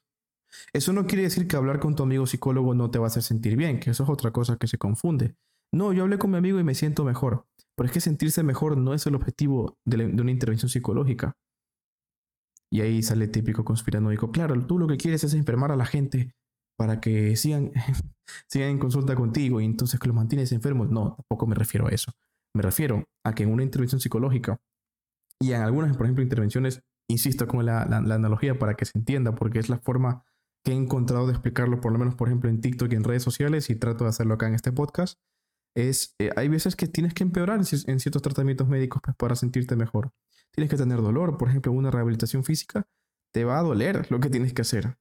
Eso 0.73 0.93
no 0.93 1.05
quiere 1.05 1.23
decir 1.23 1.47
que 1.47 1.55
hablar 1.55 1.79
con 1.79 1.95
tu 1.95 2.03
amigo 2.03 2.25
psicólogo 2.25 2.73
no 2.73 2.89
te 2.89 2.99
va 2.99 3.05
a 3.05 3.07
hacer 3.07 3.23
sentir 3.23 3.57
bien, 3.57 3.79
que 3.79 3.91
eso 3.91 4.03
es 4.03 4.09
otra 4.09 4.31
cosa 4.31 4.57
que 4.57 4.67
se 4.67 4.77
confunde. 4.77 5.35
No, 5.73 5.91
yo 5.93 6.03
hablé 6.03 6.17
con 6.17 6.31
mi 6.31 6.37
amigo 6.37 6.59
y 6.59 6.63
me 6.63 6.75
siento 6.75 7.03
mejor. 7.03 7.45
Pero 7.75 7.87
es 7.87 7.91
que 7.93 8.01
sentirse 8.01 8.41
mejor 8.43 8.77
no 8.77 8.93
es 8.93 9.05
el 9.05 9.15
objetivo 9.15 9.77
de 9.85 10.05
una 10.05 10.31
intervención 10.31 10.69
psicológica. 10.69 11.37
Y 12.71 12.81
ahí 12.81 13.01
sale 13.01 13.27
típico 13.27 13.63
conspiranoico. 13.63 14.31
Claro, 14.31 14.65
tú 14.65 14.77
lo 14.77 14.87
que 14.87 14.97
quieres 14.97 15.23
es 15.23 15.33
enfermar 15.33 15.71
a 15.71 15.75
la 15.75 15.85
gente 15.85 16.33
para 16.77 16.99
que 16.99 17.35
sigan, 17.35 17.71
sigan 18.49 18.69
en 18.69 18.79
consulta 18.79 19.15
contigo 19.15 19.61
y 19.61 19.65
entonces 19.65 19.99
que 19.99 20.07
los 20.07 20.15
mantienes 20.15 20.51
enfermos. 20.51 20.89
No, 20.89 21.15
tampoco 21.15 21.47
me 21.47 21.55
refiero 21.55 21.87
a 21.87 21.91
eso. 21.91 22.11
Me 22.55 22.61
refiero 22.61 23.03
a 23.25 23.33
que 23.33 23.43
en 23.43 23.51
una 23.51 23.63
intervención 23.63 23.99
psicológica 24.01 24.57
y 25.39 25.51
en 25.51 25.61
algunas, 25.61 25.95
por 25.95 26.05
ejemplo, 26.05 26.23
intervenciones, 26.23 26.81
insisto 27.09 27.47
con 27.47 27.65
la, 27.65 27.83
analogía 27.83 28.57
para 28.57 28.75
que 28.75 28.85
se 28.85 28.97
entienda, 28.97 29.35
porque 29.35 29.59
es 29.59 29.69
la 29.69 29.77
forma 29.77 30.23
que 30.65 30.71
he 30.71 30.75
encontrado 30.75 31.27
de 31.27 31.33
explicarlo, 31.33 31.79
por 31.79 31.91
lo 31.91 31.99
menos, 31.99 32.15
por 32.15 32.27
ejemplo, 32.27 32.49
en 32.49 32.59
TikTok 32.59 32.91
y 32.91 32.95
en 32.95 33.03
redes 33.03 33.23
sociales, 33.23 33.69
y 33.69 33.75
trato 33.75 34.03
de 34.03 34.09
hacerlo 34.09 34.33
acá 34.33 34.47
en 34.47 34.55
este 34.55 34.71
podcast, 34.71 35.19
es, 35.75 36.15
eh, 36.19 36.31
hay 36.35 36.47
veces 36.47 36.75
que 36.75 36.87
tienes 36.87 37.13
que 37.13 37.23
empeorar 37.23 37.59
en, 37.59 37.65
en 37.87 37.99
ciertos 37.99 38.21
tratamientos 38.21 38.67
médicos 38.67 39.01
pues, 39.03 39.15
para 39.15 39.35
sentirte 39.35 39.75
mejor. 39.75 40.11
Tienes 40.57 40.71
que 40.71 40.77
tener 40.77 41.01
dolor, 41.03 41.37
por 41.37 41.49
ejemplo, 41.49 41.71
una 41.71 41.91
rehabilitación 41.91 42.43
física, 42.43 42.87
te 43.31 43.45
va 43.45 43.59
a 43.59 43.61
doler 43.61 44.11
lo 44.11 44.19
que 44.19 44.31
tienes 44.31 44.53
que 44.53 44.63
hacer. 44.63 44.97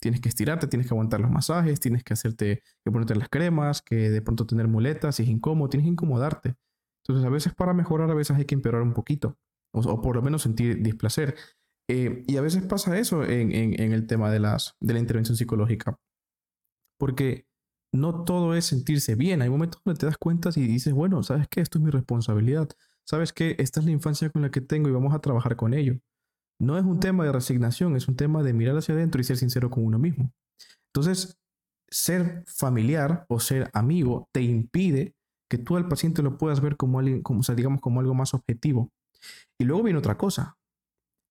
Tienes 0.00 0.22
que 0.22 0.30
estirarte, 0.30 0.68
tienes 0.68 0.86
que 0.88 0.94
aguantar 0.94 1.20
los 1.20 1.30
masajes, 1.30 1.80
tienes 1.80 2.02
que 2.02 2.14
hacerte, 2.14 2.62
que 2.82 2.90
ponerte 2.90 3.14
las 3.14 3.28
cremas, 3.28 3.82
que 3.82 4.10
de 4.10 4.22
pronto 4.22 4.46
tener 4.46 4.68
muletas, 4.68 5.16
si 5.16 5.24
es 5.24 5.28
incómodo, 5.28 5.68
tienes 5.68 5.84
que 5.84 5.90
incomodarte. 5.90 6.56
Entonces, 7.02 7.26
a 7.26 7.28
veces 7.28 7.54
para 7.54 7.74
mejorar, 7.74 8.10
a 8.10 8.14
veces 8.14 8.38
hay 8.38 8.46
que 8.46 8.54
empeorar 8.54 8.80
un 8.80 8.94
poquito, 8.94 9.36
o, 9.72 10.00
por 10.00 10.16
lo 10.16 10.22
menos 10.22 10.40
sentir 10.40 10.82
displacer. 10.82 11.36
Eh, 11.88 12.24
y 12.26 12.38
a 12.38 12.40
veces 12.40 12.64
pasa 12.64 12.98
eso 12.98 13.22
en, 13.22 13.52
el 13.52 14.06
tema 14.06 14.30
de, 14.30 14.40
las, 14.40 14.76
de 14.80 14.94
la 14.94 14.98
intervención 14.98 15.36
psicológica, 15.36 15.98
porque 16.98 17.46
no 17.92 18.24
todo 18.24 18.54
es 18.54 18.64
sentirse 18.64 19.14
bien. 19.14 19.42
Hay 19.42 19.50
momentos 19.50 19.82
donde 19.84 19.98
te 19.98 20.06
das 20.06 20.16
cuenta 20.16 20.48
y 20.56 20.66
dices, 20.66 20.94
bueno, 20.94 21.22
¿sabes 21.22 21.48
qué? 21.48 21.60
Esto 21.60 21.78
es 21.78 21.84
mi 21.84 21.90
responsabilidad. 21.90 22.70
¿Sabes 23.06 23.32
qué? 23.32 23.56
Esta 23.58 23.80
es 23.80 23.86
la 23.86 23.92
infancia 23.92 24.28
con 24.30 24.42
la 24.42 24.50
que 24.50 24.60
tengo 24.60 24.88
y 24.88 24.92
vamos 24.92 25.14
a 25.14 25.20
trabajar 25.20 25.56
con 25.56 25.72
ello. 25.72 25.98
No 26.58 26.76
es 26.76 26.84
un 26.84 27.00
tema 27.00 27.24
de 27.24 27.32
resignación, 27.32 27.96
es 27.96 28.08
un 28.08 28.16
tema 28.16 28.42
de 28.42 28.52
mirar 28.52 28.76
hacia 28.76 28.94
adentro 28.94 29.20
y 29.20 29.24
ser 29.24 29.36
sincero 29.36 29.70
con 29.70 29.84
uno 29.84 29.98
mismo. 29.98 30.32
Entonces, 30.88 31.38
ser 31.88 32.44
familiar 32.46 33.26
o 33.28 33.38
ser 33.40 33.70
amigo 33.72 34.28
te 34.32 34.42
impide 34.42 35.14
que 35.48 35.58
tú 35.58 35.76
al 35.76 35.88
paciente 35.88 36.22
lo 36.22 36.38
puedas 36.38 36.60
ver 36.60 36.76
como, 36.76 36.98
alguien, 36.98 37.22
como 37.22 37.42
sea, 37.42 37.54
digamos, 37.54 37.80
como 37.80 38.00
algo 38.00 38.14
más 38.14 38.34
objetivo. 38.34 38.90
Y 39.58 39.64
luego 39.64 39.82
viene 39.84 39.98
otra 39.98 40.18
cosa, 40.18 40.56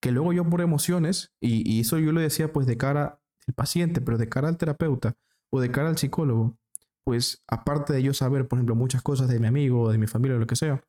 que 0.01 0.11
luego 0.11 0.31
yo 0.31 0.49
por 0.49 0.61
emociones, 0.61 1.33
y, 1.41 1.69
y 1.69 1.81
eso 1.81 1.99
yo 1.99 2.11
lo 2.11 2.21
decía 2.21 2.53
pues 2.53 2.67
de 2.67 2.77
cara 2.77 3.19
al 3.47 3.53
paciente, 3.53 3.99
pero 3.99 4.17
de 4.17 4.29
cara 4.29 4.47
al 4.47 4.57
terapeuta 4.57 5.15
o 5.51 5.59
de 5.59 5.71
cara 5.71 5.89
al 5.89 5.97
psicólogo, 5.97 6.57
pues 7.03 7.43
aparte 7.47 7.93
de 7.93 8.03
yo 8.03 8.13
saber, 8.13 8.47
por 8.47 8.57
ejemplo, 8.57 8.75
muchas 8.75 9.01
cosas 9.01 9.27
de 9.27 9.39
mi 9.39 9.47
amigo 9.47 9.81
o 9.81 9.91
de 9.91 9.97
mi 9.97 10.07
familia 10.07 10.37
o 10.37 10.39
lo 10.39 10.47
que 10.47 10.55
sea, 10.55 10.81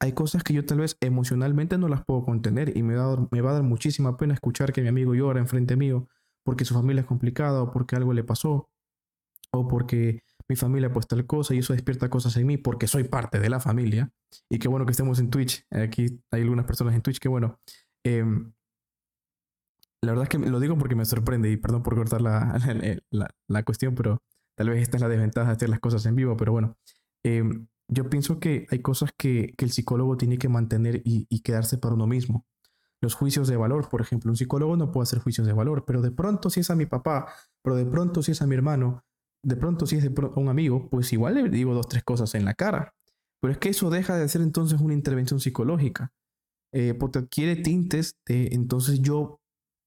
hay 0.00 0.12
cosas 0.12 0.42
que 0.42 0.52
yo 0.52 0.64
tal 0.64 0.78
vez 0.78 0.96
emocionalmente 1.00 1.78
no 1.78 1.88
las 1.88 2.04
puedo 2.04 2.24
contener 2.24 2.76
y 2.76 2.82
me, 2.82 2.94
me 3.30 3.40
va 3.40 3.50
a 3.50 3.54
dar 3.54 3.62
muchísima 3.62 4.16
pena 4.16 4.34
escuchar 4.34 4.72
que 4.72 4.82
mi 4.82 4.88
amigo 4.88 5.14
llora 5.14 5.40
enfrente 5.40 5.76
mío 5.76 6.08
porque 6.44 6.64
su 6.64 6.74
familia 6.74 7.00
es 7.00 7.06
complicada 7.06 7.62
o 7.62 7.70
porque 7.70 7.96
algo 7.96 8.12
le 8.12 8.24
pasó 8.24 8.68
o 9.52 9.68
porque 9.68 10.22
mi 10.48 10.56
familia 10.56 10.92
pues 10.92 11.06
tal 11.06 11.26
cosa 11.26 11.54
y 11.54 11.58
eso 11.58 11.72
despierta 11.72 12.10
cosas 12.10 12.36
en 12.36 12.46
mí 12.46 12.58
porque 12.58 12.86
soy 12.86 13.04
parte 13.04 13.38
de 13.38 13.48
la 13.48 13.60
familia. 13.60 14.12
Y 14.50 14.58
qué 14.58 14.68
bueno 14.68 14.84
que 14.84 14.90
estemos 14.90 15.18
en 15.20 15.30
Twitch. 15.30 15.64
Aquí 15.70 16.20
hay 16.30 16.42
algunas 16.42 16.66
personas 16.66 16.94
en 16.94 17.02
Twitch 17.02 17.18
que 17.18 17.28
bueno 17.28 17.58
em, 18.04 18.52
la 20.04 20.12
verdad 20.12 20.24
es 20.24 20.28
que 20.28 20.38
lo 20.38 20.60
digo 20.60 20.76
porque 20.78 20.94
me 20.94 21.04
sorprende 21.04 21.50
y 21.50 21.56
perdón 21.56 21.82
por 21.82 21.94
cortar 21.94 22.20
la, 22.20 22.60
la, 23.48 23.62
cuestión, 23.62 23.94
pero 23.94 24.22
tal 24.54 24.68
vez 24.68 24.82
esta 24.82 24.98
es 24.98 25.00
la 25.00 25.08
desventaja 25.08 25.48
de 25.48 25.52
hacer 25.54 25.68
las 25.70 25.80
cosas 25.80 26.04
en 26.06 26.14
vivo, 26.14 26.36
pero 26.36 26.52
bueno, 26.52 26.76
em, 27.24 27.66
yo 27.88 28.08
pienso 28.08 28.40
que 28.40 28.66
hay 28.70 28.80
cosas 28.80 29.10
que, 29.16 29.54
que 29.56 29.64
el 29.64 29.70
psicólogo 29.70 30.16
tiene 30.16 30.38
que 30.38 30.48
mantener 30.48 31.02
y, 31.04 31.26
y, 31.28 31.40
quedarse 31.40 31.78
para 31.78 31.94
uno 31.94 32.06
mismo. 32.06 32.46
Los 33.00 33.14
juicios 33.14 33.48
de 33.48 33.56
valor, 33.56 33.88
por 33.88 34.00
ejemplo, 34.00 34.30
un 34.30 34.36
psicólogo 34.36 34.76
no 34.76 34.90
puede 34.90 35.04
hacer 35.04 35.18
juicios 35.18 35.46
de 35.46 35.52
valor, 35.52 35.84
pero 35.86 36.00
de 36.00 36.10
pronto 36.10 36.48
si 36.50 36.60
es 36.60 36.70
a 36.70 36.76
mi 36.76 36.86
papá, 36.86 37.26
pero 37.62 37.76
de 37.76 37.84
pronto 37.84 38.22
si 38.22 38.32
es 38.32 38.40
a 38.40 38.46
mi 38.46 38.54
hermano, 38.54 39.04
de 39.42 39.56
pronto 39.56 39.86
si 39.86 39.96
es 39.96 40.02
de 40.02 40.30
un 40.36 40.48
amigo, 40.48 40.88
pues 40.88 41.12
igual 41.12 41.34
le 41.34 41.48
digo 41.50 41.74
dos, 41.74 41.88
tres 41.88 42.02
cosas 42.02 42.34
en 42.34 42.44
la 42.44 42.54
cara. 42.54 42.94
Pero 43.40 43.52
es 43.52 43.58
que 43.58 43.68
eso 43.68 43.90
deja 43.90 44.16
de 44.16 44.28
ser 44.28 44.40
entonces 44.40 44.80
una 44.80 44.94
intervención 44.94 45.38
psicológica. 45.38 46.12
Eh, 46.72 46.94
porque 46.94 47.20
adquiere 47.20 47.54
tintes 47.54 48.16
de 48.26 48.48
entonces 48.52 49.00
yo 49.00 49.38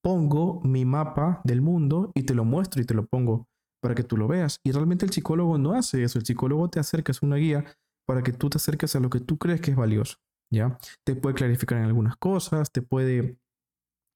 pongo 0.01 0.61
mi 0.63 0.85
mapa 0.85 1.41
del 1.43 1.61
mundo 1.61 2.13
y 2.15 2.23
te 2.23 2.33
lo 2.33 2.45
muestro 2.45 2.81
y 2.81 2.85
te 2.85 2.93
lo 2.93 3.07
pongo 3.07 3.49
para 3.81 3.95
que 3.95 4.03
tú 4.03 4.15
lo 4.15 4.27
veas. 4.27 4.61
Y 4.63 4.71
realmente 4.71 5.05
el 5.05 5.11
psicólogo 5.11 5.57
no 5.57 5.73
hace 5.73 6.03
eso. 6.03 6.19
El 6.19 6.25
psicólogo 6.25 6.69
te 6.69 6.79
acerca, 6.79 7.11
es 7.11 7.21
una 7.21 7.35
guía 7.35 7.65
para 8.07 8.23
que 8.23 8.31
tú 8.31 8.49
te 8.49 8.57
acerques 8.57 8.95
a 8.95 8.99
lo 8.99 9.09
que 9.09 9.19
tú 9.19 9.37
crees 9.37 9.61
que 9.61 9.71
es 9.71 9.77
valioso. 9.77 10.17
¿ya? 10.49 10.77
Te 11.03 11.15
puede 11.15 11.35
clarificar 11.35 11.77
en 11.77 11.85
algunas 11.85 12.15
cosas, 12.15 12.71
te 12.71 12.81
puede 12.81 13.37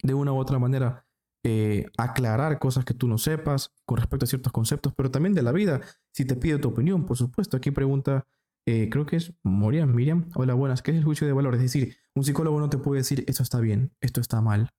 de 0.02 0.14
una 0.14 0.34
u 0.34 0.38
otra 0.38 0.60
manera 0.60 1.06
eh, 1.44 1.86
aclarar 1.98 2.58
cosas 2.58 2.86
que 2.86 2.94
tú 2.94 3.08
no 3.08 3.18
sepas 3.18 3.74
con 3.86 3.98
respecto 3.98 4.24
a 4.24 4.28
ciertos 4.28 4.54
conceptos, 4.54 4.94
pero 4.96 5.12
también 5.12 5.34
de 5.34 5.42
la 5.42 5.52
vida. 5.52 5.82
Si 6.14 6.26
te 6.26 6.36
pide 6.36 6.58
tu 6.58 6.70
opinión, 6.70 7.06
por 7.06 7.18
supuesto. 7.18 7.58
Aquí 7.58 7.72
pregunta, 7.72 8.26
eh, 8.66 8.90
creo 8.90 9.06
que 9.06 9.18
es 9.18 9.34
Miriam, 9.44 9.94
Miriam. 9.94 10.30
Hola, 10.36 10.54
buenas. 10.54 10.82
¿Qué 10.82 10.92
es 10.92 10.98
el 10.98 11.04
juicio 11.04 11.28
de 11.28 11.34
valor? 11.34 11.56
Es 11.56 11.62
decir, 11.62 11.98
un 12.16 12.24
psicólogo 12.24 12.60
no 12.60 12.70
te 12.70 12.78
puede 12.78 13.02
decir 13.02 13.26
esto 13.28 13.44
está 13.44 13.60
bien, 13.60 13.92
esto 14.02 14.22
está 14.22 14.42
mal. 14.42 14.70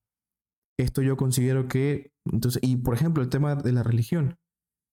Esto 0.79 1.03
yo 1.03 1.19
considero 1.19 1.69
que, 1.69 2.13
entonces, 2.25 2.63
y 2.63 2.77
por 2.77 2.95
ejemplo, 2.95 3.23
el 3.23 3.29
tema 3.29 3.57
de 3.57 3.73
la 3.73 3.83
religión. 3.83 4.39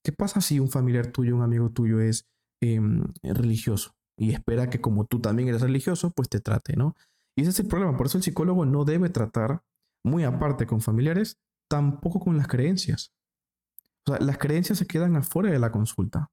¿Qué 0.04 0.12
pasa 0.12 0.42
si 0.42 0.60
un 0.60 0.70
familiar 0.70 1.08
tuyo, 1.08 1.36
un 1.36 1.42
amigo 1.42 1.72
tuyo 1.72 2.00
es 2.00 2.28
em, 2.62 3.04
religioso 3.22 3.99
y 4.20 4.34
espera 4.34 4.70
que 4.70 4.82
como 4.82 5.06
tú 5.06 5.20
también 5.20 5.50
eres 5.50 5.62
religioso, 5.62 6.12
pues 6.12 6.30
te 6.30 6.42
trate, 6.42 6.76
¿no? 6.76 6.96
Y 7.38 7.42
ese 7.42 7.52
es 7.52 7.60
el 7.62 7.68
problema. 7.68 7.96
Por 7.96 8.08
eso 8.08 8.18
el 8.18 8.24
psicólogo 8.24 8.66
no 8.66 8.84
debe 8.84 9.10
tratar, 9.10 9.62
muy 10.04 10.26
aparte 10.26 10.68
con 10.68 10.82
familiares, 10.82 11.38
tampoco 11.70 12.20
con 12.20 12.38
las 12.38 12.48
creencias. 12.48 13.14
O 14.06 14.12
sea, 14.12 14.20
las 14.20 14.38
creencias 14.38 14.78
se 14.78 14.88
quedan 14.88 15.16
afuera 15.16 15.50
de 15.50 15.60
la 15.60 15.72
consulta. 15.72 16.30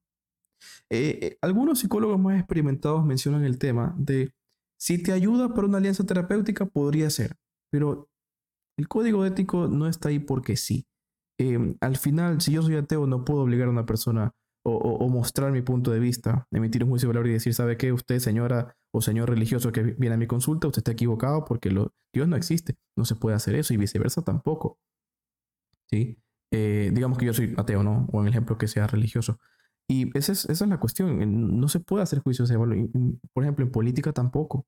Eh, 0.89 1.19
eh, 1.21 1.37
algunos 1.41 1.79
psicólogos 1.79 2.19
más 2.19 2.37
experimentados 2.37 3.05
mencionan 3.05 3.45
el 3.45 3.57
tema 3.57 3.95
de 3.97 4.33
si 4.77 5.01
te 5.01 5.13
ayuda 5.13 5.53
para 5.53 5.67
una 5.67 5.77
alianza 5.77 6.05
terapéutica, 6.05 6.65
podría 6.65 7.09
ser, 7.09 7.35
pero 7.71 8.09
el 8.77 8.87
código 8.87 9.25
ético 9.25 9.67
no 9.67 9.87
está 9.87 10.09
ahí 10.09 10.19
porque 10.19 10.57
sí. 10.57 10.85
Em, 11.39 11.77
al 11.81 11.97
final, 11.97 12.41
si 12.41 12.51
yo 12.51 12.61
soy 12.63 12.75
ateo, 12.75 13.07
no 13.07 13.23
puedo 13.23 13.41
obligar 13.41 13.67
a 13.67 13.71
una 13.71 13.85
persona 13.85 14.33
o, 14.69 15.07
mostrar 15.09 15.51
mi 15.51 15.61
punto 15.61 15.91
de 15.91 15.99
vista, 15.99 16.47
emitir 16.51 16.83
un 16.83 16.89
juicio 16.89 17.07
de 17.07 17.13
valor 17.13 17.27
y 17.27 17.33
decir, 17.33 17.53
¿sabe 17.53 17.77
qué? 17.77 17.93
Usted, 17.93 18.19
señora 18.19 18.75
o 18.93 19.01
señor 19.01 19.29
religioso 19.29 19.71
que 19.71 19.83
viene 19.83 20.15
a 20.15 20.17
mi 20.17 20.27
consulta, 20.27 20.67
usted 20.67 20.79
está 20.79 20.91
equivocado 20.91 21.45
porque 21.45 21.69
Dios 22.13 22.27
no 22.27 22.35
existe. 22.35 22.75
No 22.97 23.05
se 23.05 23.15
puede 23.15 23.35
hacer 23.35 23.55
eso 23.55 23.73
y 23.73 23.77
viceversa 23.77 24.23
tampoco. 24.23 24.79
¿Sí? 25.89 26.17
Eh, 26.51 26.91
digamos 26.93 27.17
que 27.17 27.25
yo 27.25 27.33
soy 27.33 27.53
ateo, 27.57 27.83
¿no? 27.83 28.07
O 28.11 28.19
en 28.21 28.27
el 28.27 28.33
ejemplo 28.33 28.57
que 28.57 28.67
sea 28.67 28.87
religioso. 28.87 29.39
Y 29.89 30.17
esa 30.17 30.33
es, 30.33 30.45
esa 30.45 30.65
es 30.65 30.69
la 30.69 30.79
cuestión. 30.79 31.59
No 31.59 31.67
se 31.69 31.79
puede 31.79 32.03
hacer 32.03 32.19
juicios 32.19 32.49
de 32.49 32.57
valor. 32.57 32.77
Por 33.33 33.43
ejemplo, 33.43 33.65
en 33.65 33.71
política 33.71 34.11
tampoco. 34.11 34.65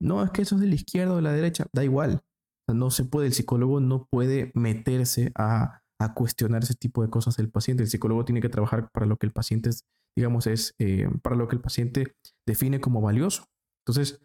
No, 0.00 0.22
es 0.22 0.30
que 0.30 0.42
eso 0.42 0.56
es 0.56 0.60
de 0.60 0.66
la 0.66 0.74
izquierda 0.74 1.14
o 1.14 1.16
de 1.16 1.22
la 1.22 1.32
derecha. 1.32 1.66
Da 1.72 1.84
igual. 1.84 2.22
no 2.68 2.90
se 2.90 3.04
puede, 3.04 3.28
el 3.28 3.32
psicólogo 3.32 3.80
no 3.80 4.06
puede 4.10 4.52
meterse 4.54 5.32
a, 5.36 5.81
cuestionar 6.14 6.62
ese 6.62 6.74
tipo 6.74 7.02
de 7.02 7.10
cosas 7.10 7.36
del 7.36 7.50
paciente. 7.50 7.82
El 7.82 7.88
psicólogo 7.88 8.24
tiene 8.24 8.40
que 8.40 8.48
trabajar 8.48 8.90
para 8.90 9.06
lo 9.06 9.16
que 9.16 9.26
el 9.26 9.32
paciente, 9.32 9.70
digamos, 10.16 10.46
es, 10.46 10.74
eh, 10.78 11.08
para 11.22 11.36
lo 11.36 11.48
que 11.48 11.56
el 11.56 11.62
paciente 11.62 12.16
define 12.46 12.80
como 12.80 13.00
valioso. 13.00 13.46
Entonces, 13.84 14.20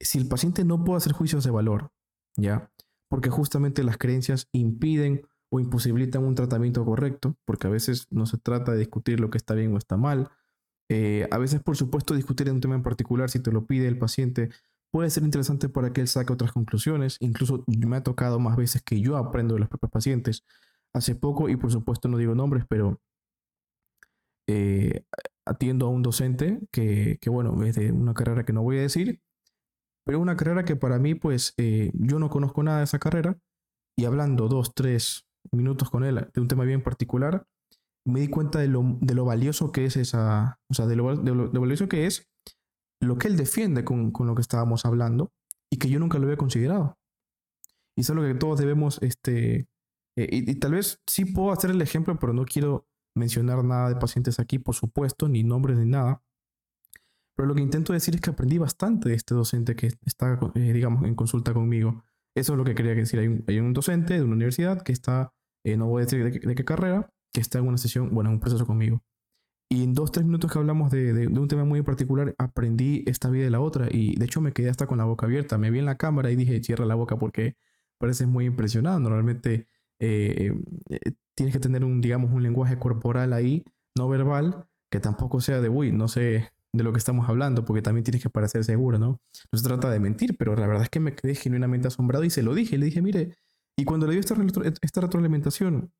si 0.00 0.18
el 0.18 0.28
paciente 0.28 0.64
no 0.64 0.84
puede 0.84 0.98
hacer 0.98 1.12
juicios 1.12 1.44
de 1.44 1.50
valor, 1.50 1.90
¿ya? 2.36 2.70
Porque 3.08 3.30
justamente 3.30 3.82
las 3.82 3.98
creencias 3.98 4.48
impiden 4.52 5.22
o 5.50 5.60
imposibilitan 5.60 6.24
un 6.24 6.34
tratamiento 6.34 6.84
correcto, 6.84 7.36
porque 7.44 7.66
a 7.66 7.70
veces 7.70 8.06
no 8.10 8.26
se 8.26 8.38
trata 8.38 8.72
de 8.72 8.78
discutir 8.78 9.18
lo 9.20 9.30
que 9.30 9.38
está 9.38 9.54
bien 9.54 9.74
o 9.74 9.78
está 9.78 9.96
mal. 9.96 10.30
Eh, 10.90 11.26
a 11.30 11.38
veces, 11.38 11.62
por 11.62 11.76
supuesto, 11.76 12.14
discutir 12.14 12.50
un 12.50 12.60
tema 12.60 12.74
en 12.74 12.82
particular, 12.82 13.30
si 13.30 13.40
te 13.40 13.52
lo 13.52 13.66
pide 13.66 13.88
el 13.88 13.98
paciente, 13.98 14.50
puede 14.90 15.10
ser 15.10 15.22
interesante 15.22 15.68
para 15.68 15.92
que 15.92 16.00
él 16.00 16.08
saque 16.08 16.32
otras 16.32 16.52
conclusiones. 16.52 17.16
Incluso 17.20 17.64
me 17.66 17.96
ha 17.96 18.02
tocado 18.02 18.38
más 18.38 18.56
veces 18.56 18.82
que 18.82 19.00
yo 19.00 19.16
aprendo 19.16 19.54
de 19.54 19.60
los 19.60 19.68
propios 19.68 19.90
pacientes. 19.90 20.44
Hace 20.94 21.14
poco, 21.14 21.48
y 21.48 21.56
por 21.56 21.70
supuesto 21.70 22.08
no 22.08 22.16
digo 22.16 22.34
nombres, 22.34 22.64
pero 22.68 23.00
eh, 24.48 25.04
atiendo 25.46 25.86
a 25.86 25.90
un 25.90 26.02
docente 26.02 26.60
que, 26.72 27.18
que, 27.20 27.30
bueno, 27.30 27.62
es 27.64 27.76
de 27.76 27.92
una 27.92 28.14
carrera 28.14 28.44
que 28.44 28.52
no 28.52 28.62
voy 28.62 28.78
a 28.78 28.82
decir, 28.82 29.20
pero 30.04 30.20
una 30.20 30.36
carrera 30.36 30.64
que 30.64 30.76
para 30.76 30.98
mí, 30.98 31.14
pues, 31.14 31.54
eh, 31.58 31.90
yo 31.94 32.18
no 32.18 32.30
conozco 32.30 32.62
nada 32.62 32.78
de 32.78 32.84
esa 32.84 32.98
carrera, 32.98 33.38
y 33.96 34.06
hablando 34.06 34.48
dos, 34.48 34.74
tres, 34.74 35.28
minutos 35.52 35.90
con 35.90 36.04
él 36.04 36.28
de 36.32 36.40
un 36.40 36.48
tema 36.48 36.64
bien 36.64 36.82
particular, 36.82 37.46
me 38.06 38.20
di 38.20 38.28
cuenta 38.28 38.58
de 38.58 38.68
lo, 38.68 38.96
de 39.00 39.14
lo 39.14 39.24
valioso 39.24 39.72
que 39.72 39.84
es 39.84 39.96
esa, 39.96 40.58
o 40.70 40.74
sea, 40.74 40.86
de 40.86 40.96
lo, 40.96 41.16
de 41.16 41.34
lo, 41.34 41.60
valioso 41.60 41.88
que 41.88 42.06
es 42.06 42.26
lo 43.00 43.18
que 43.18 43.28
él 43.28 43.36
defiende 43.36 43.84
con, 43.84 44.10
con, 44.10 44.26
lo 44.26 44.34
que 44.34 44.40
estábamos 44.40 44.84
hablando 44.84 45.30
y 45.70 45.78
que 45.78 45.88
yo 45.88 46.00
nunca 46.00 46.18
lo 46.18 46.24
había 46.24 46.36
considerado. 46.36 46.96
Y 47.96 48.02
es 48.02 48.10
algo 48.10 48.22
que 48.22 48.34
todos 48.34 48.58
debemos, 48.58 49.02
este, 49.02 49.66
eh, 50.22 50.28
y, 50.30 50.54
tal 50.56 50.72
vez 50.72 51.00
sí 51.06 51.24
puedo 51.24 51.52
hacer 51.52 51.70
el 51.70 51.82
ejemplo, 51.82 52.18
pero 52.18 52.32
no 52.32 52.44
quiero 52.44 52.86
mencionar 53.14 53.64
nada 53.64 53.88
de 53.88 53.96
pacientes 53.96 54.38
aquí, 54.38 54.58
por 54.58 54.74
supuesto, 54.74 55.28
ni 55.28 55.42
nombres 55.44 55.78
ni 55.78 55.86
nada. 55.86 56.22
Pero 57.36 57.48
lo 57.48 57.54
que 57.54 57.62
intento 57.62 57.92
decir 57.92 58.14
es 58.14 58.20
que 58.20 58.30
aprendí 58.30 58.58
bastante 58.58 59.08
de 59.08 59.14
este 59.14 59.34
docente 59.34 59.76
que 59.76 59.90
está, 60.04 60.38
eh, 60.54 60.72
digamos, 60.72 61.04
en 61.04 61.14
consulta 61.14 61.52
conmigo. 61.54 62.04
Eso 62.34 62.52
es 62.52 62.58
lo 62.58 62.64
que 62.64 62.74
quería 62.74 62.94
decir. 62.94 63.20
Hay 63.20 63.28
un, 63.28 63.44
hay 63.46 63.60
un 63.60 63.72
docente 63.72 64.14
de 64.14 64.22
una 64.22 64.34
universidad 64.34 64.82
que 64.82 64.92
está 64.92 65.32
eh, 65.64 65.76
no 65.76 65.86
voy 65.86 66.02
a 66.02 66.04
decir 66.04 66.24
de, 66.24 66.54
qué 66.54 66.64
carrera, 66.64 67.10
que 67.32 67.40
está 67.40 67.58
en 67.58 67.68
una 67.68 67.78
sesión, 67.78 68.14
bueno, 68.14 68.30
en 68.30 68.34
un 68.34 68.40
proceso 68.40 68.66
conmigo. 68.66 69.02
Y 69.70 69.84
en 69.84 69.94
dos, 69.94 70.12
tres 70.12 70.24
minutos 70.24 70.50
que 70.50 70.58
hablamos 70.58 70.90
de, 70.90 71.12
de, 71.12 71.26
un 71.28 71.48
tema 71.48 71.64
muy 71.64 71.82
particular, 71.82 72.34
aprendí 72.38 73.04
esta 73.06 73.28
vida 73.30 73.44
de 73.44 73.50
la 73.50 73.60
otra. 73.60 73.88
Y 73.90 74.16
de 74.16 74.24
hecho 74.24 74.40
me 74.40 74.52
quedé 74.52 74.70
hasta 74.70 74.86
con 74.86 74.98
la 74.98 75.04
boca 75.04 75.26
abierta. 75.26 75.58
Me 75.58 75.70
vi 75.70 75.78
en 75.80 75.84
la 75.84 75.98
cámara 75.98 76.30
y 76.30 76.36
dije, 76.36 76.62
cierra 76.62 76.86
la 76.86 76.94
boca 76.94 77.18
porque 77.18 77.56
pareces 77.98 78.26
muy 78.28 78.46
impresionado. 78.46 78.98
Normalmente 79.00 79.68
eh, 80.00 80.52
eh, 80.90 81.12
tienes 81.34 81.54
que 81.54 81.60
tener 81.60 81.84
un, 81.84 82.00
digamos, 82.00 82.32
un 82.32 82.42
lenguaje 82.42 82.78
corporal 82.78 83.32
ahí, 83.32 83.64
no 83.96 84.08
verbal, 84.08 84.66
que 84.90 85.00
tampoco 85.00 85.40
sea 85.40 85.60
de, 85.60 85.68
uy, 85.68 85.92
no 85.92 86.08
sé 86.08 86.50
de 86.72 86.84
lo 86.84 86.92
que 86.92 86.98
estamos 86.98 87.28
hablando, 87.28 87.64
porque 87.64 87.82
también 87.82 88.04
tienes 88.04 88.22
que 88.22 88.30
parecer 88.30 88.64
seguro, 88.64 88.98
¿no? 88.98 89.20
No 89.52 89.58
se 89.58 89.64
trata 89.64 89.90
de 89.90 90.00
mentir, 90.00 90.36
pero 90.36 90.54
la 90.54 90.66
verdad 90.66 90.84
es 90.84 90.90
que 90.90 91.00
me 91.00 91.14
quedé 91.14 91.34
genuinamente 91.34 91.88
asombrado 91.88 92.24
y 92.24 92.30
se 92.30 92.42
lo 92.42 92.54
dije. 92.54 92.78
Le 92.78 92.86
dije, 92.86 93.02
mire, 93.02 93.36
y 93.76 93.84
cuando 93.84 94.06
le 94.06 94.12
dio 94.12 94.20
esta, 94.20 94.36
esta 94.82 95.00
retroalimentación, 95.00 95.92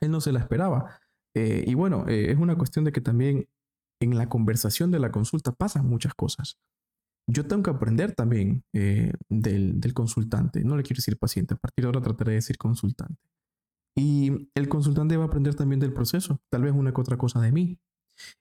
él 0.00 0.10
no 0.10 0.20
se 0.20 0.32
la 0.32 0.40
esperaba. 0.40 1.00
Eh, 1.34 1.64
y 1.66 1.74
bueno, 1.74 2.06
es 2.08 2.36
una 2.38 2.56
cuestión 2.56 2.84
de 2.84 2.92
que 2.92 3.00
también 3.00 3.48
en 4.00 4.16
la 4.16 4.28
conversación 4.28 4.90
de 4.90 5.00
la 5.00 5.10
consulta 5.10 5.52
pasan 5.52 5.86
muchas 5.86 6.14
cosas. 6.14 6.58
Yo 7.28 7.46
tengo 7.46 7.62
que 7.62 7.70
aprender 7.70 8.14
también 8.14 8.62
eh, 8.72 9.12
del, 9.28 9.80
del, 9.80 9.94
consultante. 9.94 10.62
No 10.64 10.76
le 10.76 10.82
quiero 10.82 10.98
decir 10.98 11.18
paciente, 11.18 11.54
a 11.54 11.56
partir 11.56 11.84
de 11.84 11.86
ahora 11.86 12.00
trataré 12.00 12.32
de 12.32 12.36
decir 12.36 12.56
consultante. 12.56 13.20
Y 13.96 14.50
el 14.54 14.68
consultante 14.68 15.16
va 15.16 15.24
a 15.24 15.26
aprender 15.26 15.54
también 15.54 15.80
del 15.80 15.92
proceso, 15.92 16.40
tal 16.50 16.62
vez 16.62 16.72
una 16.72 16.92
que 16.92 17.00
otra 17.00 17.16
cosa 17.16 17.40
de 17.40 17.50
mí. 17.50 17.78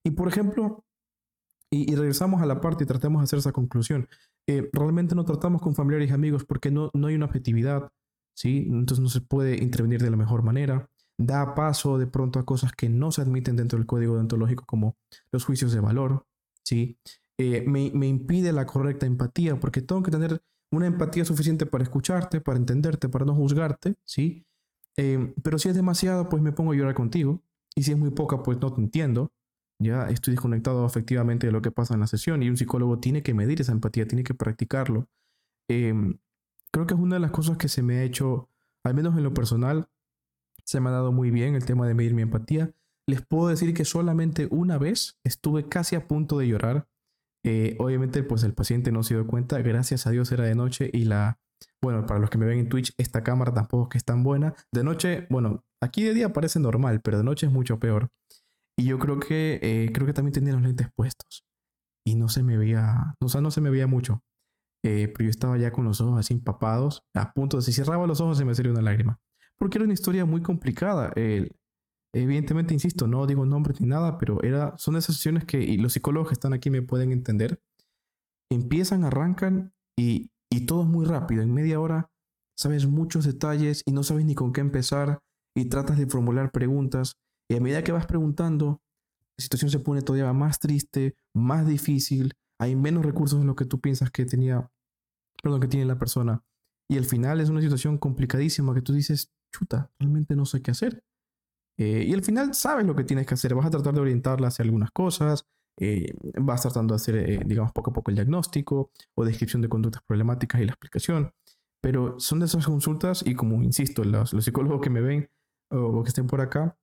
Y 0.03 0.11
por 0.11 0.27
ejemplo, 0.27 0.85
y, 1.71 1.91
y 1.91 1.95
regresamos 1.95 2.41
a 2.41 2.45
la 2.45 2.61
parte 2.61 2.83
y 2.83 2.87
tratemos 2.87 3.21
de 3.21 3.23
hacer 3.23 3.39
esa 3.39 3.51
conclusión. 3.51 4.07
realmente 4.73 5.15
no 5.15 5.25
tratamos 5.25 5.61
con 5.61 5.73
familiares 5.73 6.09
y 6.09 6.13
amigos 6.13 6.45
porque 6.45 6.69
no, 6.69 6.91
no 6.93 7.07
hay 7.07 7.15
una 7.15 7.25
objetividad, 7.25 7.89
¿sí? 8.35 8.67
Entonces 8.69 9.01
no 9.01 9.09
se 9.09 9.21
puede 9.21 9.63
intervenir 9.63 10.01
de 10.01 10.11
la 10.11 10.17
mejor 10.17 10.43
manera. 10.43 10.89
Da 11.17 11.55
paso 11.55 11.97
de 11.97 12.07
pronto 12.07 12.39
a 12.39 12.45
cosas 12.45 12.73
que 12.73 12.89
no 12.89 13.11
se 13.11 13.21
admiten 13.21 13.55
dentro 13.55 13.79
del 13.79 13.87
código 13.87 14.15
deontológico 14.15 14.65
como 14.65 14.97
los 15.31 15.45
juicios 15.45 15.71
de 15.71 15.79
valor, 15.79 16.27
¿sí? 16.63 16.99
Eh, 17.37 17.63
me, 17.67 18.07
impide 18.07 18.53
la 18.53 18.65
correcta 18.65 19.05
empatía 19.05 19.59
porque 19.59 19.81
tengo 19.81 20.01
que 20.03 20.11
tener 20.11 20.41
una 20.71 20.87
empatía 20.87 21.25
suficiente 21.25 21.65
para 21.65 21.83
escucharte, 21.83 22.41
para 22.41 22.57
entenderte, 22.57 23.09
para 23.09 23.25
no 23.25 23.35
juzgarte, 23.35 23.95
¿sí? 24.05 24.45
Eh, 24.97 25.33
pero 25.43 25.59
si 25.59 25.69
es 25.69 25.75
demasiado, 25.75 26.29
pues 26.29 26.41
me 26.41 26.53
pongo 26.53 26.71
a 26.71 26.75
llorar 26.75 26.95
contigo. 26.95 27.43
Y 27.75 27.83
si 27.83 27.91
es 27.91 27.97
muy 27.97 28.11
poca, 28.11 28.41
pues 28.41 28.59
no 28.61 28.73
te 28.73 28.81
entiendo. 28.81 29.33
Ya 29.79 30.09
estoy 30.09 30.31
desconectado 30.31 30.85
efectivamente 30.85 31.47
de 31.47 31.53
lo 31.53 31.61
que 31.61 31.71
pasa 31.71 31.93
en 31.93 31.99
la 31.99 32.07
sesión 32.07 32.41
y 32.41 32.49
un 32.49 32.55
psicólogo 32.55 32.99
tiene 32.99 33.21
que 33.21 33.33
medir 33.33 33.59
esa 33.59 33.73
empatía, 33.73 34.07
tiene 34.07 34.23
que 34.23 34.33
practicarlo. 34.33 35.09
Em, 35.67 36.17
Creo 36.75 36.85
que 36.87 36.93
es 36.93 36.99
una 36.99 37.15
de 37.15 37.21
las 37.21 37.31
cosas 37.31 37.55
que 37.55 37.69
se 37.69 37.81
me 37.81 37.99
ha 37.99 38.03
hecho, 38.03 38.49
al 38.83 38.95
menos 38.95 39.15
en 39.15 39.23
lo 39.23 39.33
personal, 39.33 39.87
se 40.65 40.81
me 40.81 40.89
ha 40.89 40.91
dado 40.91 41.13
muy 41.13 41.31
bien 41.31 41.55
el 41.55 41.63
tema 41.63 41.87
de 41.87 41.93
medir 41.93 42.13
mi 42.13 42.21
empatía. 42.21 42.73
Les 43.07 43.21
puedo 43.25 43.47
decir 43.47 43.73
que 43.73 43.85
solamente 43.85 44.49
una 44.51 44.77
vez 44.77 45.17
estuve 45.23 45.69
casi 45.69 45.95
a 45.95 46.05
punto 46.05 46.37
de 46.37 46.49
llorar. 46.49 46.89
Eh, 47.47 47.75
obviamente, 47.77 48.23
pues 48.23 48.43
el 48.43 48.55
paciente 48.55 48.91
no 48.91 49.03
se 49.03 49.13
dio 49.13 49.27
cuenta. 49.27 49.61
Gracias 49.61 50.07
a 50.07 50.09
Dios 50.09 50.31
era 50.31 50.45
de 50.45 50.55
noche 50.55 50.89
y 50.91 51.05
la, 51.05 51.39
Bueno, 51.79 52.05
para 52.07 52.19
los 52.19 52.31
que 52.31 52.39
me 52.39 52.47
ven 52.47 52.57
en 52.57 52.69
Twitch, 52.69 52.93
esta 52.97 53.23
cámara 53.23 53.53
tampoco 53.53 53.83
es 53.83 53.89
que 53.89 53.97
es 53.99 54.03
tan 54.03 54.23
buena. 54.23 54.55
De 54.73 54.83
noche, 54.83 55.27
bueno, 55.29 55.63
aquí 55.79 56.03
de 56.03 56.15
día 56.15 56.33
parece 56.33 56.59
normal, 56.59 57.01
pero 57.01 57.19
de 57.19 57.23
noche 57.23 57.45
es 57.45 57.51
mucho 57.51 57.79
peor. 57.79 58.09
Y 58.77 58.85
yo 58.85 58.97
creo 58.97 59.19
que, 59.19 59.59
eh, 59.61 59.91
creo 59.93 60.07
que 60.07 60.13
también 60.13 60.33
tenía 60.33 60.53
los 60.53 60.63
lentes 60.63 60.87
puestos. 60.95 61.45
Y 62.03 62.15
no 62.15 62.29
se 62.29 62.41
me 62.41 62.57
veía, 62.57 63.15
o 63.21 63.29
sea, 63.29 63.41
no 63.41 63.51
se 63.51 63.61
me 63.61 63.69
veía 63.69 63.85
mucho. 63.85 64.23
Eh, 64.83 65.07
pero 65.07 65.25
yo 65.25 65.29
estaba 65.29 65.57
ya 65.57 65.71
con 65.71 65.85
los 65.85 66.01
ojos 66.01 66.19
así 66.19 66.33
empapados, 66.33 67.03
a 67.15 67.31
punto 67.33 67.57
de 67.57 67.63
si 67.63 67.73
cerraba 67.73 68.07
los 68.07 68.21
ojos 68.21 68.37
se 68.37 68.45
me 68.45 68.55
salía 68.55 68.71
una 68.71 68.81
lágrima. 68.81 69.19
Porque 69.57 69.77
era 69.77 69.85
una 69.85 69.93
historia 69.93 70.25
muy 70.25 70.41
complicada. 70.41 71.13
Evidentemente, 72.21 72.73
insisto, 72.73 73.07
no 73.07 73.27
digo 73.27 73.45
nombres 73.45 73.81
ni 73.81 73.87
nada, 73.87 74.17
pero 74.17 74.41
era, 74.43 74.77
son 74.77 74.95
esas 74.95 75.15
sesiones 75.15 75.45
que 75.45 75.77
los 75.77 75.93
psicólogos 75.93 76.29
que 76.29 76.33
están 76.33 76.53
aquí 76.53 76.69
me 76.69 76.81
pueden 76.81 77.11
entender. 77.11 77.61
Empiezan, 78.49 79.03
arrancan 79.03 79.73
y, 79.97 80.31
y 80.49 80.65
todo 80.65 80.83
es 80.83 80.87
muy 80.87 81.05
rápido. 81.05 81.41
En 81.41 81.53
media 81.53 81.79
hora 81.79 82.09
sabes 82.57 82.87
muchos 82.87 83.25
detalles 83.25 83.83
y 83.85 83.91
no 83.91 84.03
sabes 84.03 84.25
ni 84.25 84.35
con 84.35 84.53
qué 84.53 84.61
empezar 84.61 85.19
y 85.55 85.65
tratas 85.65 85.97
de 85.97 86.07
formular 86.07 86.51
preguntas. 86.51 87.13
Y 87.49 87.55
a 87.55 87.61
medida 87.61 87.83
que 87.83 87.91
vas 87.91 88.05
preguntando, 88.05 88.81
la 89.37 89.43
situación 89.43 89.69
se 89.69 89.79
pone 89.79 90.01
todavía 90.01 90.31
más 90.33 90.59
triste, 90.59 91.15
más 91.33 91.67
difícil, 91.67 92.33
hay 92.59 92.75
menos 92.75 93.05
recursos 93.05 93.41
en 93.41 93.47
lo 93.47 93.55
que 93.55 93.65
tú 93.65 93.81
piensas 93.81 94.09
que 94.11 94.25
tenía, 94.25 94.69
perdón, 95.43 95.59
que 95.59 95.67
tiene 95.67 95.85
la 95.85 95.99
persona. 95.99 96.43
Y 96.89 96.97
al 96.97 97.05
final 97.05 97.41
es 97.41 97.49
una 97.49 97.61
situación 97.61 97.97
complicadísima 97.97 98.73
que 98.73 98.81
tú 98.81 98.93
dices, 98.93 99.31
chuta, 99.53 99.91
realmente 99.99 100.35
no 100.35 100.45
sé 100.45 100.61
qué 100.61 100.71
hacer. 100.71 101.03
Eh, 101.77 102.05
y 102.07 102.13
al 102.13 102.23
final 102.23 102.53
sabes 102.53 102.85
lo 102.85 102.95
que 102.95 103.03
tienes 103.03 103.27
que 103.27 103.33
hacer, 103.33 103.53
vas 103.53 103.65
a 103.65 103.69
tratar 103.69 103.93
de 103.93 104.01
orientarla 104.01 104.47
hacia 104.47 104.63
algunas 104.63 104.91
cosas, 104.91 105.45
eh, 105.77 106.13
vas 106.39 106.61
tratando 106.61 106.93
de 106.93 106.95
hacer, 106.95 107.15
eh, 107.17 107.39
digamos, 107.45 107.73
poco 107.73 107.91
a 107.91 107.93
poco 107.93 108.11
el 108.11 108.15
diagnóstico 108.15 108.91
o 109.15 109.25
descripción 109.25 109.61
de 109.61 109.69
conductas 109.69 110.01
problemáticas 110.07 110.61
y 110.61 110.65
la 110.65 110.71
explicación. 110.71 111.31
Pero 111.81 112.19
son 112.19 112.39
de 112.39 112.45
esas 112.45 112.65
consultas 112.65 113.23
y 113.25 113.35
como 113.35 113.61
insisto, 113.61 114.03
los, 114.03 114.33
los 114.33 114.45
psicólogos 114.45 114.81
que 114.81 114.89
me 114.89 115.01
ven 115.01 115.29
o 115.69 116.03
que 116.03 116.09
estén 116.09 116.27
por 116.27 116.41
acá, 116.41 116.77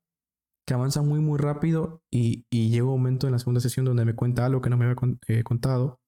que 0.67 0.75
avanza 0.75 1.03
muy, 1.03 1.21
muy 1.21 1.39
rápido 1.39 2.03
y, 2.11 2.45
y 2.51 2.71
llega 2.71 2.85
un 2.85 2.91
momento 2.91 3.27
en 3.27 3.33
la 3.33 3.39
segunda 3.39 3.61
sesión 3.61 3.85
donde 3.85 4.05
me 4.05 4.15
cuenta 4.15 4.45
algo 4.45 4.61
que 4.61 4.71
no 4.71 4.77
me 4.77 4.85
había 4.85 4.97
eh, 5.27 5.43
contado, 5.43 6.01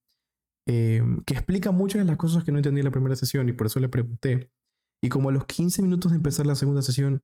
que 0.66 1.34
explica 1.34 1.72
muchas 1.72 2.00
de 2.00 2.06
las 2.06 2.16
cosas 2.16 2.44
que 2.44 2.52
no 2.52 2.58
entendí 2.58 2.80
en 2.80 2.86
la 2.86 2.90
primera 2.90 3.16
sesión 3.16 3.48
y 3.48 3.52
por 3.52 3.66
eso 3.66 3.80
le 3.80 3.88
pregunté. 3.88 4.50
Y 5.02 5.08
como 5.08 5.28
a 5.28 5.32
los 5.32 5.44
15 5.44 5.82
minutos 5.82 6.12
de 6.12 6.16
empezar 6.16 6.46
la 6.46 6.54
segunda 6.54 6.80
sesión, 6.80 7.22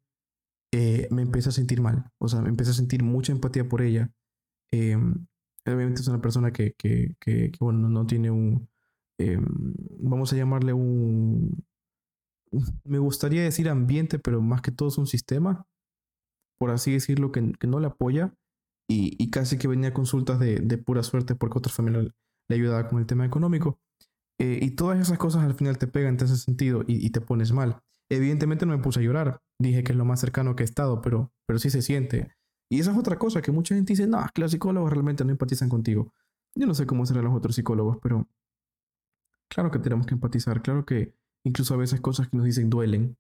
eh, 0.72 1.08
me 1.10 1.22
empecé 1.22 1.50
a 1.50 1.52
sentir 1.52 1.80
mal, 1.80 2.10
o 2.18 2.28
sea, 2.28 2.40
me 2.42 2.48
empecé 2.48 2.70
a 2.70 2.74
sentir 2.74 3.02
mucha 3.02 3.32
empatía 3.32 3.68
por 3.68 3.82
ella. 3.82 4.10
Em, 4.72 5.26
obviamente 5.66 6.00
es 6.00 6.08
una 6.08 6.20
persona 6.20 6.52
que, 6.52 6.74
que, 6.78 7.16
que, 7.20 7.52
bueno, 7.60 7.88
no 7.88 8.06
tiene 8.06 8.30
un, 8.30 8.68
em, 9.18 9.44
vamos 10.00 10.32
a 10.32 10.36
llamarle 10.36 10.72
un, 10.72 11.64
me 12.84 12.98
gustaría 12.98 13.42
decir 13.42 13.68
ambiente, 13.68 14.18
pero 14.18 14.40
más 14.42 14.62
que 14.62 14.72
todo 14.72 14.88
es 14.88 14.98
un 14.98 15.06
sistema 15.06 15.66
por 16.60 16.70
así 16.70 16.92
decirlo, 16.92 17.32
que, 17.32 17.40
no 17.66 17.80
le 17.80 17.86
apoya 17.86 18.34
y, 18.86 19.30
casi 19.30 19.56
que 19.56 19.66
venía 19.66 19.90
a 19.90 19.94
consultas 19.94 20.38
de, 20.38 20.78
pura 20.78 21.02
suerte 21.02 21.34
porque 21.34 21.58
otra 21.58 21.72
familia 21.72 22.02
le 22.02 22.54
ayudaba 22.54 22.86
con 22.86 22.98
el 22.98 23.06
tema 23.06 23.24
económico. 23.24 23.80
Eh, 24.38 24.58
y 24.60 24.72
todas 24.72 25.00
esas 25.00 25.16
cosas 25.16 25.44
al 25.44 25.54
final 25.54 25.78
te 25.78 25.86
pegan 25.86 26.18
en 26.18 26.24
ese 26.24 26.36
sentido 26.36 26.84
y, 26.86 27.08
te 27.10 27.22
pones 27.22 27.52
mal. 27.52 27.80
Evidentemente 28.10 28.66
no 28.66 28.76
me 28.76 28.82
puse 28.82 29.00
a 29.00 29.02
llorar, 29.02 29.40
dije 29.58 29.84
que 29.84 29.92
es 29.92 29.98
lo 29.98 30.04
más 30.04 30.20
cercano 30.20 30.56
que 30.56 30.64
he 30.64 30.66
estado, 30.66 31.00
pero, 31.00 31.32
pero 31.46 31.58
sí 31.58 31.70
se 31.70 31.82
siente. 31.82 32.34
Y 32.70 32.80
esa 32.80 32.92
es 32.92 32.98
otra 32.98 33.18
cosa 33.18 33.42
que 33.42 33.52
mucha 33.52 33.74
gente 33.74 33.92
dice, 33.92 34.06
no, 34.06 34.20
es 34.24 34.32
que 34.32 34.40
los 34.40 34.50
psicólogos 34.50 34.92
realmente 34.92 35.24
no 35.24 35.30
empatizan 35.30 35.68
contigo. 35.68 36.12
Yo 36.56 36.66
no 36.66 36.74
sé 36.74 36.86
cómo 36.86 37.06
serán 37.06 37.24
los 37.24 37.34
otros 37.34 37.54
psicólogos, 37.54 37.98
pero 38.02 38.28
claro 39.48 39.70
que 39.70 39.78
tenemos 39.78 40.06
que 40.06 40.14
empatizar, 40.14 40.62
claro 40.62 40.84
que 40.84 41.14
incluso 41.44 41.74
a 41.74 41.76
veces 41.76 42.00
cosas 42.00 42.28
que 42.28 42.36
nos 42.36 42.46
dicen 42.46 42.70
duelen, 42.70 43.16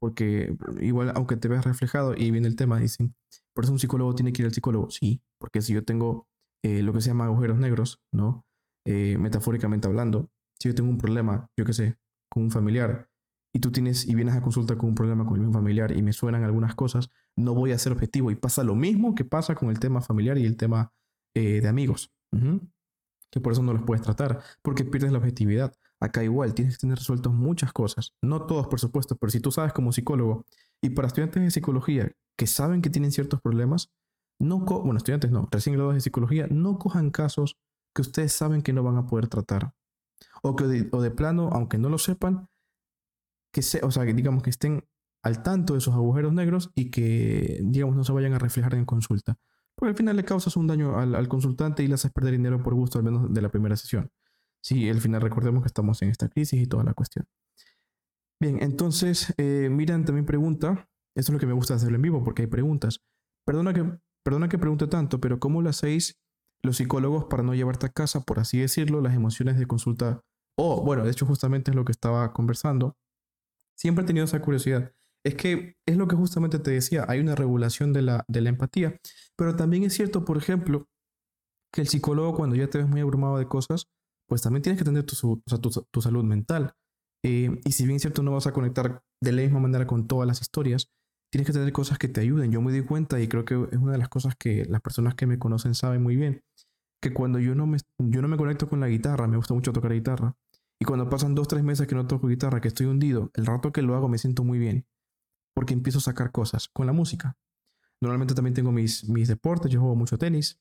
porque 0.00 0.56
igual, 0.80 1.12
aunque 1.14 1.36
te 1.36 1.48
veas 1.48 1.64
reflejado, 1.64 2.14
y 2.14 2.30
viene 2.30 2.48
el 2.48 2.56
tema, 2.56 2.78
dicen, 2.78 3.14
por 3.54 3.64
eso 3.64 3.72
un 3.72 3.78
psicólogo 3.78 4.14
tiene 4.14 4.32
que 4.32 4.42
ir 4.42 4.46
al 4.46 4.54
psicólogo. 4.54 4.90
Sí, 4.90 5.22
porque 5.38 5.60
si 5.60 5.74
yo 5.74 5.84
tengo 5.84 6.28
eh, 6.64 6.82
lo 6.82 6.92
que 6.92 7.00
se 7.00 7.08
llama 7.08 7.26
agujeros 7.26 7.58
negros, 7.58 8.00
¿no? 8.12 8.44
Eh, 8.86 9.18
metafóricamente 9.18 9.88
hablando, 9.88 10.30
si 10.58 10.68
yo 10.68 10.74
tengo 10.74 10.90
un 10.90 10.98
problema, 10.98 11.50
yo 11.56 11.64
qué 11.64 11.72
sé, 11.72 11.98
con 12.30 12.44
un 12.44 12.50
familiar, 12.50 13.08
y 13.52 13.60
tú 13.60 13.70
tienes 13.70 14.06
y 14.06 14.14
vienes 14.14 14.34
a 14.34 14.42
consulta 14.42 14.76
con 14.76 14.90
un 14.90 14.94
problema 14.94 15.24
con 15.24 15.42
el 15.42 15.52
familiar 15.52 15.96
y 15.96 16.02
me 16.02 16.12
suenan 16.12 16.44
algunas 16.44 16.74
cosas, 16.74 17.10
no 17.36 17.54
voy 17.54 17.72
a 17.72 17.78
ser 17.78 17.92
objetivo. 17.92 18.30
Y 18.30 18.36
pasa 18.36 18.62
lo 18.62 18.74
mismo 18.74 19.14
que 19.14 19.24
pasa 19.24 19.54
con 19.54 19.70
el 19.70 19.78
tema 19.78 20.00
familiar 20.00 20.38
y 20.38 20.44
el 20.44 20.56
tema 20.56 20.92
eh, 21.34 21.60
de 21.60 21.68
amigos. 21.68 22.12
Que 23.30 23.40
por 23.40 23.52
eso 23.52 23.62
no 23.62 23.72
los 23.72 23.82
puedes 23.82 24.02
tratar, 24.02 24.40
porque 24.62 24.84
pierdes 24.84 25.12
la 25.12 25.18
objetividad. 25.18 25.74
Acá 26.00 26.22
igual 26.22 26.54
tienes 26.54 26.76
que 26.76 26.80
tener 26.82 26.98
resueltos 26.98 27.32
muchas 27.32 27.72
cosas. 27.72 28.14
No 28.22 28.46
todos, 28.46 28.68
por 28.68 28.80
supuesto, 28.80 29.16
pero 29.16 29.30
si 29.30 29.40
tú 29.40 29.50
sabes 29.50 29.72
como 29.72 29.92
psicólogo 29.92 30.44
y 30.80 30.90
para 30.90 31.08
estudiantes 31.08 31.42
de 31.42 31.50
psicología 31.50 32.12
que 32.36 32.46
saben 32.46 32.82
que 32.82 32.90
tienen 32.90 33.10
ciertos 33.10 33.40
problemas, 33.40 33.90
no, 34.38 34.60
bueno, 34.60 34.98
estudiantes 34.98 35.30
no, 35.30 35.48
recién 35.50 35.74
graduados 35.74 35.96
de 35.96 36.00
psicología, 36.00 36.46
no 36.48 36.78
cojan 36.78 37.10
casos 37.10 37.56
que 37.94 38.02
ustedes 38.02 38.32
saben 38.32 38.62
que 38.62 38.72
no 38.72 38.82
van 38.82 38.96
a 38.96 39.06
poder 39.06 39.26
tratar. 39.26 39.72
O 40.42 40.54
que 40.54 40.64
de, 40.64 40.88
o 40.92 41.02
de 41.02 41.10
plano, 41.10 41.50
aunque 41.52 41.78
no 41.78 41.88
lo 41.88 41.98
sepan, 41.98 42.48
que 43.52 43.62
se, 43.62 43.80
o 43.84 43.90
sea, 43.90 44.04
que 44.04 44.14
digamos 44.14 44.42
que 44.42 44.50
estén 44.50 44.84
al 45.22 45.42
tanto 45.42 45.74
de 45.74 45.78
esos 45.78 45.94
agujeros 45.94 46.32
negros 46.32 46.70
y 46.74 46.90
que, 46.90 47.60
digamos, 47.62 47.96
no 47.96 48.04
se 48.04 48.12
vayan 48.12 48.34
a 48.34 48.38
reflejar 48.38 48.74
en 48.74 48.84
consulta. 48.84 49.38
Porque 49.74 49.90
al 49.90 49.96
final 49.96 50.16
le 50.16 50.24
causas 50.24 50.56
un 50.56 50.66
daño 50.66 50.98
al, 50.98 51.28
consultante 51.28 51.82
y 51.82 51.86
le 51.86 51.94
haces 51.94 52.10
perder 52.10 52.32
dinero 52.32 52.62
por 52.62 52.74
gusto, 52.74 52.98
al 52.98 53.04
menos 53.04 53.32
de 53.32 53.42
la 53.42 53.48
primera 53.48 53.76
sesión. 53.76 54.10
Sí, 54.60 54.88
al 54.88 55.00
final 55.00 55.20
recordemos 55.20 55.62
que 55.62 55.68
estamos 55.68 56.02
en 56.02 56.10
esta 56.10 56.28
crisis 56.28 56.60
y 56.60 56.66
toda 56.66 56.82
la 56.84 56.94
cuestión. 56.94 57.26
Bien, 58.40 58.58
entonces, 58.60 59.34
eh, 59.36 59.68
Miran 59.70 60.04
también 60.04 60.26
pregunta, 60.26 60.88
eso 61.14 61.30
es 61.30 61.30
lo 61.30 61.38
que 61.38 61.46
me 61.46 61.52
gusta 61.52 61.74
hacerlo 61.74 61.96
en 61.96 62.02
vivo 62.02 62.24
porque 62.24 62.42
hay 62.42 62.48
preguntas. 62.48 63.00
Perdona 63.44 63.72
que, 63.72 63.84
perdona 64.24 64.48
que 64.48 64.58
pregunte 64.58 64.86
tanto, 64.88 65.20
pero 65.20 65.38
¿cómo 65.38 65.62
lo 65.62 65.70
hacéis 65.70 66.20
los 66.62 66.76
psicólogos 66.76 67.24
para 67.26 67.42
no 67.42 67.54
llevarte 67.54 67.86
a 67.86 67.90
casa, 67.90 68.20
por 68.20 68.40
así 68.40 68.58
decirlo, 68.58 69.00
las 69.00 69.14
emociones 69.14 69.58
de 69.58 69.66
consulta? 69.66 70.22
O, 70.56 70.82
bueno, 70.82 71.04
de 71.04 71.10
hecho 71.10 71.24
justamente 71.24 71.70
es 71.70 71.76
lo 71.76 71.84
que 71.84 71.92
estaba 71.92 72.32
conversando. 72.32 72.96
Siempre 73.78 74.02
he 74.04 74.06
tenido 74.06 74.24
esa 74.24 74.40
curiosidad. 74.40 74.92
Es 75.24 75.34
que 75.34 75.76
es 75.86 75.96
lo 75.96 76.08
que 76.08 76.16
justamente 76.16 76.58
te 76.58 76.70
decía, 76.70 77.04
hay 77.08 77.20
una 77.20 77.34
regulación 77.34 77.92
de 77.92 78.02
la, 78.02 78.24
de 78.28 78.40
la 78.40 78.48
empatía, 78.48 78.98
pero 79.36 79.56
también 79.56 79.84
es 79.84 79.94
cierto, 79.94 80.24
por 80.24 80.36
ejemplo, 80.36 80.88
que 81.72 81.82
el 81.82 81.88
psicólogo 81.88 82.34
cuando 82.34 82.56
ya 82.56 82.68
te 82.68 82.78
ves 82.78 82.88
muy 82.88 83.00
abrumado 83.00 83.38
de 83.38 83.46
cosas, 83.46 83.86
pues 84.28 84.42
también 84.42 84.62
tienes 84.62 84.78
que 84.78 84.84
tener 84.84 85.04
tu, 85.04 85.42
tu, 85.90 86.02
salud 86.02 86.24
mental. 86.24 86.74
Eh, 87.24 87.60
y 87.64 87.72
si 87.72 87.84
bien 87.84 87.96
es 87.96 88.02
cierto, 88.02 88.22
no 88.22 88.32
vas 88.32 88.46
a 88.46 88.52
conectar 88.52 89.02
de 89.20 89.32
la 89.32 89.42
misma 89.42 89.60
manera 89.60 89.86
con 89.86 90.06
todas 90.06 90.26
las 90.26 90.40
historias, 90.40 90.90
tienes 91.30 91.46
que 91.46 91.52
tener 91.52 91.72
cosas 91.72 91.98
que 91.98 92.08
te 92.08 92.20
ayuden. 92.20 92.50
Yo 92.50 92.60
me 92.60 92.72
di 92.72 92.82
cuenta 92.82 93.20
y 93.20 93.28
creo 93.28 93.44
que 93.44 93.54
es 93.70 93.78
una 93.78 93.92
de 93.92 93.98
las 93.98 94.08
cosas 94.08 94.34
que 94.36 94.64
las 94.64 94.80
personas 94.80 95.14
que 95.14 95.26
me 95.26 95.38
conocen 95.38 95.74
saben 95.74 96.02
muy 96.02 96.16
bien, 96.16 96.42
que 97.02 97.12
cuando 97.12 97.38
yo 97.38 97.54
no 97.54 97.66
me, 97.66 97.78
yo 97.98 98.22
no 98.22 98.28
me 98.28 98.36
conecto 98.36 98.68
con 98.68 98.80
la 98.80 98.88
guitarra, 98.88 99.26
me 99.26 99.36
gusta 99.36 99.54
mucho 99.54 99.72
tocar 99.72 99.92
guitarra, 99.92 100.34
y 100.80 100.84
cuando 100.84 101.08
pasan 101.08 101.34
dos, 101.34 101.48
tres 101.48 101.64
meses 101.64 101.86
que 101.86 101.94
no 101.94 102.06
toco 102.06 102.28
guitarra, 102.28 102.60
que 102.60 102.68
estoy 102.68 102.86
hundido, 102.86 103.30
el 103.34 103.46
rato 103.46 103.72
que 103.72 103.82
lo 103.82 103.96
hago 103.96 104.08
me 104.08 104.18
siento 104.18 104.44
muy 104.44 104.58
bien, 104.58 104.86
porque 105.54 105.74
empiezo 105.74 105.98
a 105.98 106.02
sacar 106.02 106.30
cosas 106.30 106.68
con 106.68 106.86
la 106.86 106.92
música. 106.92 107.36
Normalmente 108.00 108.34
también 108.34 108.54
tengo 108.54 108.70
mis, 108.70 109.08
mis 109.08 109.26
deportes, 109.26 109.72
yo 109.72 109.80
juego 109.80 109.96
mucho 109.96 110.18
tenis. 110.18 110.60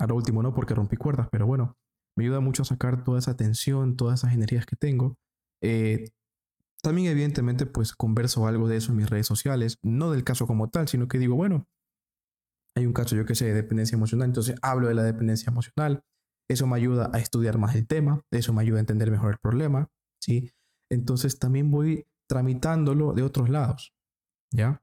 Ahora 0.00 0.14
último 0.14 0.42
no, 0.42 0.54
porque 0.54 0.74
rompí 0.74 0.96
cuerdas, 0.96 1.28
pero 1.30 1.46
bueno, 1.46 1.76
me 2.16 2.24
ayuda 2.24 2.40
mucho 2.40 2.62
a 2.62 2.64
sacar 2.64 3.04
toda 3.04 3.20
esa 3.20 3.36
tensión, 3.36 3.96
todas 3.96 4.20
esas 4.20 4.34
energías 4.34 4.66
que 4.66 4.74
tengo. 4.74 5.16
Eh, 5.62 6.10
también 6.82 7.12
evidentemente 7.12 7.64
pues 7.64 7.94
converso 7.94 8.46
algo 8.48 8.68
de 8.68 8.78
eso 8.78 8.90
en 8.90 8.98
mis 8.98 9.08
redes 9.08 9.26
sociales, 9.26 9.78
no 9.82 10.10
del 10.10 10.24
caso 10.24 10.48
como 10.48 10.68
tal, 10.68 10.88
sino 10.88 11.06
que 11.06 11.18
digo, 11.18 11.36
bueno, 11.36 11.68
hay 12.74 12.86
un 12.86 12.92
caso 12.92 13.14
yo 13.14 13.24
que 13.24 13.36
sé 13.36 13.44
de 13.44 13.54
dependencia 13.54 13.94
emocional, 13.94 14.28
entonces 14.28 14.56
hablo 14.62 14.88
de 14.88 14.94
la 14.94 15.04
dependencia 15.04 15.50
emocional, 15.50 16.02
eso 16.48 16.66
me 16.66 16.76
ayuda 16.76 17.10
a 17.12 17.18
estudiar 17.18 17.58
más 17.58 17.74
el 17.74 17.86
tema, 17.86 18.22
eso 18.30 18.52
me 18.52 18.62
ayuda 18.62 18.78
a 18.78 18.80
entender 18.80 19.10
mejor 19.10 19.32
el 19.32 19.38
problema, 19.38 19.88
¿sí? 20.20 20.50
Entonces 20.90 21.38
también 21.38 21.70
voy 21.70 22.06
tramitándolo 22.28 23.12
de 23.12 23.22
otros 23.22 23.48
lados, 23.48 23.94
¿ya? 24.52 24.82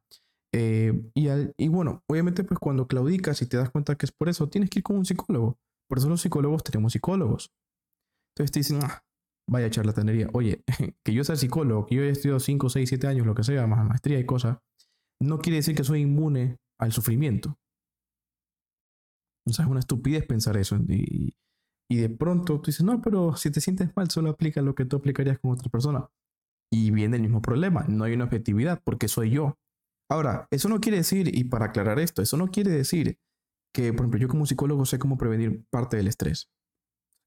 Eh, 0.53 0.93
y, 1.13 1.27
y 1.57 1.67
bueno, 1.67 2.03
obviamente 2.07 2.43
pues 2.43 2.59
cuando 2.59 2.87
claudicas 2.87 3.41
y 3.41 3.45
te 3.47 3.57
das 3.57 3.69
cuenta 3.69 3.95
que 3.95 4.05
es 4.05 4.11
por 4.11 4.29
eso, 4.29 4.49
tienes 4.49 4.69
que 4.69 4.79
ir 4.79 4.83
con 4.83 4.97
un 4.97 5.05
psicólogo. 5.05 5.59
Por 5.87 5.97
eso 5.99 6.09
los 6.09 6.21
psicólogos 6.21 6.63
tenemos 6.63 6.93
psicólogos. 6.93 7.51
Entonces 8.33 8.51
te 8.51 8.59
dicen, 8.59 8.79
ah, 8.83 9.03
vaya 9.49 9.69
charlatanería. 9.69 10.29
Oye, 10.33 10.63
que 11.03 11.13
yo 11.13 11.23
sea 11.23 11.35
psicólogo, 11.35 11.85
que 11.85 11.95
yo 11.95 12.01
haya 12.01 12.11
estudiado 12.11 12.39
5, 12.39 12.69
6, 12.69 12.89
7 12.89 13.07
años, 13.07 13.25
lo 13.25 13.35
que 13.35 13.43
sea, 13.43 13.67
más 13.67 13.85
maestría 13.85 14.19
y 14.19 14.25
cosas, 14.25 14.57
no 15.21 15.39
quiere 15.39 15.57
decir 15.57 15.75
que 15.75 15.83
soy 15.83 16.01
inmune 16.01 16.57
al 16.79 16.91
sufrimiento. 16.91 17.57
O 19.47 19.51
sea, 19.51 19.65
es 19.65 19.71
una 19.71 19.79
estupidez 19.79 20.25
pensar 20.25 20.57
eso. 20.57 20.77
Y 21.91 21.97
de 21.97 22.09
pronto 22.09 22.61
tú 22.61 22.67
dices, 22.67 22.85
no, 22.85 23.01
pero 23.01 23.35
si 23.35 23.49
te 23.51 23.61
sientes 23.61 23.89
mal, 23.95 24.11
solo 24.11 24.29
aplica 24.29 24.61
lo 24.61 24.75
que 24.75 24.85
tú 24.85 24.97
aplicarías 24.97 25.39
con 25.39 25.51
otra 25.51 25.69
persona. 25.69 26.09
Y 26.71 26.91
viene 26.91 27.15
el 27.15 27.23
mismo 27.23 27.41
problema, 27.41 27.85
no 27.87 28.03
hay 28.03 28.13
una 28.13 28.25
objetividad, 28.25 28.79
porque 28.83 29.07
soy 29.07 29.31
yo. 29.31 29.57
Ahora, 30.07 30.47
eso 30.51 30.69
no 30.69 30.79
quiere 30.79 30.97
decir, 30.97 31.35
y 31.35 31.45
para 31.45 31.67
aclarar 31.67 31.99
esto, 31.99 32.21
eso 32.21 32.37
no 32.37 32.47
quiere 32.47 32.69
decir 32.69 33.17
que, 33.73 33.91
por 33.91 34.01
ejemplo, 34.01 34.19
yo 34.19 34.27
como 34.27 34.45
psicólogo 34.45 34.85
sé 34.85 34.99
cómo 34.99 35.17
prevenir 35.17 35.65
parte 35.71 35.97
del 35.97 36.07
estrés. 36.07 36.49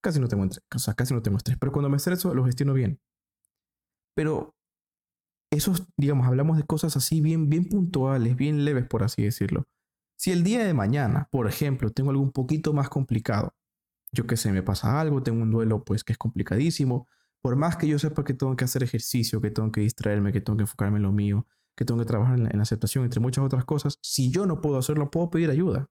Casi 0.00 0.20
no 0.20 0.28
tengo, 0.28 0.44
o 0.44 0.78
sea, 0.78 0.94
casi 0.94 1.12
no 1.12 1.22
tengo 1.22 1.38
estrés, 1.38 1.58
pero 1.58 1.72
cuando 1.72 1.88
me 1.88 1.96
estreso 1.96 2.32
lo 2.34 2.44
gestiono 2.44 2.72
bien. 2.72 3.00
Pero 4.14 4.54
esos, 5.52 5.86
digamos, 5.96 6.26
hablamos 6.26 6.56
de 6.56 6.64
cosas 6.64 6.96
así 6.96 7.20
bien, 7.20 7.48
bien 7.48 7.68
puntuales, 7.68 8.36
bien 8.36 8.64
leves, 8.64 8.86
por 8.86 9.02
así 9.02 9.22
decirlo. 9.22 9.64
Si 10.18 10.30
el 10.30 10.44
día 10.44 10.64
de 10.64 10.74
mañana, 10.74 11.28
por 11.32 11.48
ejemplo, 11.48 11.90
tengo 11.90 12.10
algo 12.10 12.22
un 12.22 12.32
poquito 12.32 12.72
más 12.72 12.88
complicado, 12.88 13.54
yo 14.12 14.26
que 14.26 14.36
sé, 14.36 14.52
me 14.52 14.62
pasa 14.62 15.00
algo, 15.00 15.22
tengo 15.22 15.42
un 15.42 15.50
duelo 15.50 15.84
pues 15.84 16.04
que 16.04 16.12
es 16.12 16.18
complicadísimo, 16.18 17.08
por 17.40 17.56
más 17.56 17.76
que 17.76 17.88
yo 17.88 17.98
sepa 17.98 18.24
que 18.24 18.34
tengo 18.34 18.54
que 18.56 18.64
hacer 18.64 18.82
ejercicio, 18.82 19.40
que 19.40 19.50
tengo 19.50 19.72
que 19.72 19.80
distraerme, 19.80 20.32
que 20.32 20.40
tengo 20.40 20.56
que 20.56 20.62
enfocarme 20.62 20.98
en 20.98 21.02
lo 21.02 21.12
mío, 21.12 21.46
que 21.76 21.84
tengo 21.84 22.00
que 22.00 22.06
trabajar 22.06 22.38
en 22.38 22.44
la, 22.44 22.62
aceptación, 22.62 23.04
entre 23.04 23.20
muchas 23.20 23.44
otras 23.44 23.64
cosas, 23.64 23.98
si 24.02 24.30
yo 24.30 24.46
no 24.46 24.60
puedo 24.60 24.78
hacerlo, 24.78 25.10
puedo 25.10 25.30
pedir 25.30 25.50
ayuda. 25.50 25.88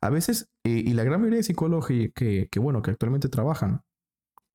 A 0.00 0.10
veces, 0.10 0.50
eh, 0.64 0.82
y 0.84 0.92
la 0.94 1.04
gran 1.04 1.20
mayoría 1.20 1.38
de 1.38 1.44
psicólogos 1.44 1.86
que, 1.86 2.12
que, 2.12 2.60
bueno, 2.60 2.82
que 2.82 2.90
actualmente 2.90 3.28
trabajan, 3.28 3.82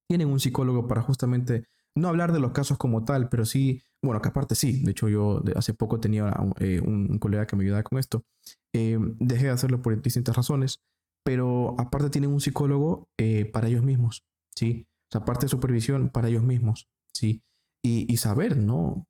tienen 0.08 0.28
un 0.28 0.40
psicólogo 0.40 0.88
para 0.88 1.02
justamente 1.02 1.68
no 1.96 2.10
hablar 2.10 2.34
de 2.34 2.40
los 2.40 2.52
casos 2.52 2.78
como 2.78 3.06
tal, 3.06 3.30
pero 3.30 3.46
sí, 3.46 3.84
bueno, 4.02 4.22
que 4.22 4.30
aparte 4.30 4.56
sí, 4.56 4.84
de 4.84 4.92
hecho 4.92 5.08
yo 5.10 5.44
hace 5.56 5.74
poco 5.74 6.00
tenía 6.00 6.34
eh, 6.60 6.82
un, 6.82 7.18
colega 7.20 7.48
que 7.48 7.56
me 7.56 7.64
ayudaba 7.64 7.84
con 7.84 8.00
esto, 8.00 8.26
eh, 8.74 8.98
dejé 9.20 9.46
de 9.46 9.52
hacerlo 9.52 9.82
por 9.82 10.00
distintas 10.02 10.36
razones, 10.36 10.82
pero 11.24 11.76
aparte 11.80 12.10
tienen 12.10 12.32
un 12.32 12.42
psicólogo 12.42 13.08
para 13.54 13.68
ellos 13.68 13.84
mismos, 13.84 14.24
¿sí? 14.56 14.88
O 15.10 15.12
sea, 15.12 15.22
aparte 15.22 15.46
de 15.46 15.50
supervisión 15.50 16.10
para 16.10 16.30
ellos 16.30 16.44
mismos, 16.44 16.88
¿sí? 17.14 17.44
Y, 17.84 18.12
y 18.12 18.18
saber, 18.18 18.58
¿no? 18.58 19.08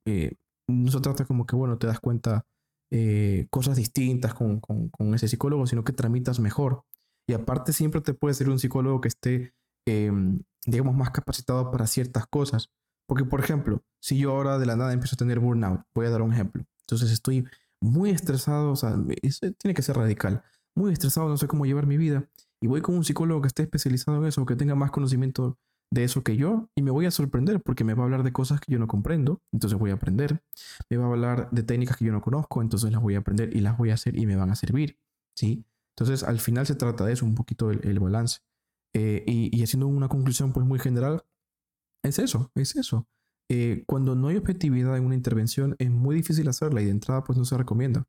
no 0.68 0.90
se 0.90 1.00
trata 1.00 1.24
como 1.24 1.46
que, 1.46 1.56
bueno, 1.56 1.78
te 1.78 1.86
das 1.86 2.00
cuenta 2.00 2.46
eh, 2.94 3.46
cosas 3.50 3.76
distintas 3.76 4.34
con, 4.34 4.60
con, 4.60 5.14
ese 5.14 5.26
psicólogo, 5.26 5.66
sino 5.66 5.82
que 5.82 5.94
tramitas 5.94 6.40
mejor. 6.40 6.84
Y 7.26 7.32
aparte 7.32 7.72
siempre 7.72 8.02
te 8.02 8.12
puede 8.12 8.34
ser 8.34 8.50
un 8.50 8.58
psicólogo 8.58 9.00
que 9.00 9.08
esté, 9.08 9.54
em, 9.86 10.42
digamos, 10.66 10.94
más 10.94 11.10
capacitado 11.10 11.70
para 11.70 11.86
ciertas 11.86 12.26
cosas. 12.26 12.70
Porque, 13.06 13.24
por 13.24 13.40
ejemplo, 13.40 13.82
si 14.00 14.18
yo 14.18 14.32
ahora 14.32 14.58
de 14.58 14.66
la 14.66 14.76
nada 14.76 14.92
empiezo 14.92 15.14
a 15.14 15.18
tener 15.18 15.40
burnout, 15.40 15.82
voy 15.94 16.06
a 16.06 16.10
dar 16.10 16.22
un 16.22 16.32
ejemplo. 16.34 16.64
Entonces 16.82 17.10
estoy 17.10 17.46
muy 17.80 18.10
estresado, 18.10 18.72
o 18.72 18.76
sea, 18.76 18.94
tiene 19.58 19.74
que 19.74 19.82
ser 19.82 19.96
radical. 19.96 20.42
Muy 20.76 20.92
estresado, 20.92 21.28
no 21.28 21.36
sé 21.36 21.46
cómo 21.46 21.66
llevar 21.66 21.86
mi 21.86 21.96
vida. 21.96 22.28
Y 22.60 22.66
voy 22.66 22.80
con 22.80 22.94
un 22.94 23.04
psicólogo 23.04 23.42
que 23.42 23.48
esté 23.48 23.62
especializado 23.62 24.18
en 24.18 24.26
eso, 24.26 24.46
que 24.46 24.56
tenga 24.56 24.74
más 24.74 24.90
conocimiento 24.90 25.58
de 25.92 26.04
eso 26.04 26.22
que 26.22 26.36
yo 26.36 26.70
y 26.74 26.80
me 26.80 26.90
voy 26.90 27.04
a 27.04 27.10
sorprender 27.10 27.60
porque 27.60 27.84
me 27.84 27.92
va 27.92 28.02
a 28.02 28.04
hablar 28.04 28.22
de 28.22 28.32
cosas 28.32 28.60
que 28.60 28.72
yo 28.72 28.78
no 28.78 28.86
comprendo, 28.86 29.42
entonces 29.52 29.78
voy 29.78 29.90
a 29.90 29.94
aprender. 29.94 30.42
Me 30.88 30.96
va 30.96 31.04
a 31.04 31.08
hablar 31.08 31.50
de 31.50 31.62
técnicas 31.62 31.98
que 31.98 32.06
yo 32.06 32.12
no 32.12 32.22
conozco, 32.22 32.62
entonces 32.62 32.90
las 32.90 33.02
voy 33.02 33.14
a 33.14 33.18
aprender 33.18 33.54
y 33.54 33.60
las 33.60 33.76
voy 33.76 33.90
a 33.90 33.94
hacer 33.94 34.18
y 34.18 34.24
me 34.24 34.34
van 34.34 34.50
a 34.50 34.54
servir, 34.54 34.98
¿sí? 35.36 35.66
Entonces 35.94 36.22
al 36.22 36.40
final 36.40 36.66
se 36.66 36.76
trata 36.76 37.04
de 37.04 37.12
eso, 37.12 37.26
un 37.26 37.34
poquito 37.34 37.70
el, 37.70 38.00
balance. 38.00 38.40
Eh, 38.94 39.22
y, 39.26 39.62
haciendo 39.62 39.86
una 39.86 40.08
conclusión 40.08 40.52
pues 40.52 40.66
muy 40.66 40.78
general, 40.78 41.24
es 42.02 42.18
eso, 42.18 42.50
es 42.54 42.74
eso. 42.76 43.06
Eh, 43.50 43.84
cuando 43.86 44.14
no 44.14 44.28
hay 44.28 44.36
objetividad 44.36 44.96
en 44.96 45.04
una 45.04 45.14
intervención 45.14 45.76
es 45.78 45.90
muy 45.90 46.16
difícil 46.16 46.48
hacerla 46.48 46.80
y 46.80 46.86
de 46.86 46.90
entrada 46.90 47.22
pues 47.22 47.38
no 47.38 47.44
se 47.44 47.58
recomienda. 47.58 48.06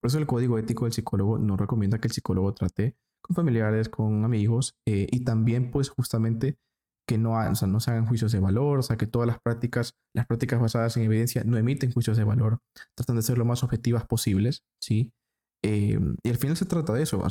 Por 0.00 0.08
eso 0.08 0.18
el 0.18 0.26
código 0.26 0.58
ético 0.58 0.84
del 0.84 0.92
psicólogo 0.92 1.38
no 1.38 1.56
recomienda 1.56 1.98
que 1.98 2.08
el 2.08 2.12
psicólogo 2.12 2.54
trate 2.54 2.96
con 3.22 3.34
familiares, 3.34 3.88
con 3.88 4.24
amigos 4.24 4.76
eh, 4.86 5.06
y 5.10 5.24
también 5.24 5.70
pues 5.70 5.88
justamente 5.90 6.58
que 7.08 7.18
no, 7.18 7.36
se 7.54 7.90
hagan 7.90 8.06
juicios 8.06 8.32
de 8.32 8.40
valor, 8.40 8.80
o 8.80 8.82
sea, 8.82 8.96
que 8.96 9.06
todas 9.06 9.28
las 9.28 9.38
prácticas, 9.40 9.94
las 10.12 10.26
prácticas 10.26 10.60
basadas 10.60 10.96
en 10.96 11.04
evidencia 11.04 11.44
no 11.44 11.56
emiten 11.56 11.92
juicios 11.92 12.16
de 12.16 12.24
valor, 12.24 12.58
tratan 12.96 13.16
de 13.16 13.22
ser 13.22 13.38
lo 13.38 13.44
más 13.44 13.62
objetivas 13.62 14.04
posibles, 14.04 14.64
¿sí? 14.80 15.12
Eh, 15.64 15.98
y 16.22 16.28
al 16.28 16.36
final 16.36 16.56
se 16.56 16.66
trata 16.66 16.92
de 16.92 17.02
eso, 17.02 17.24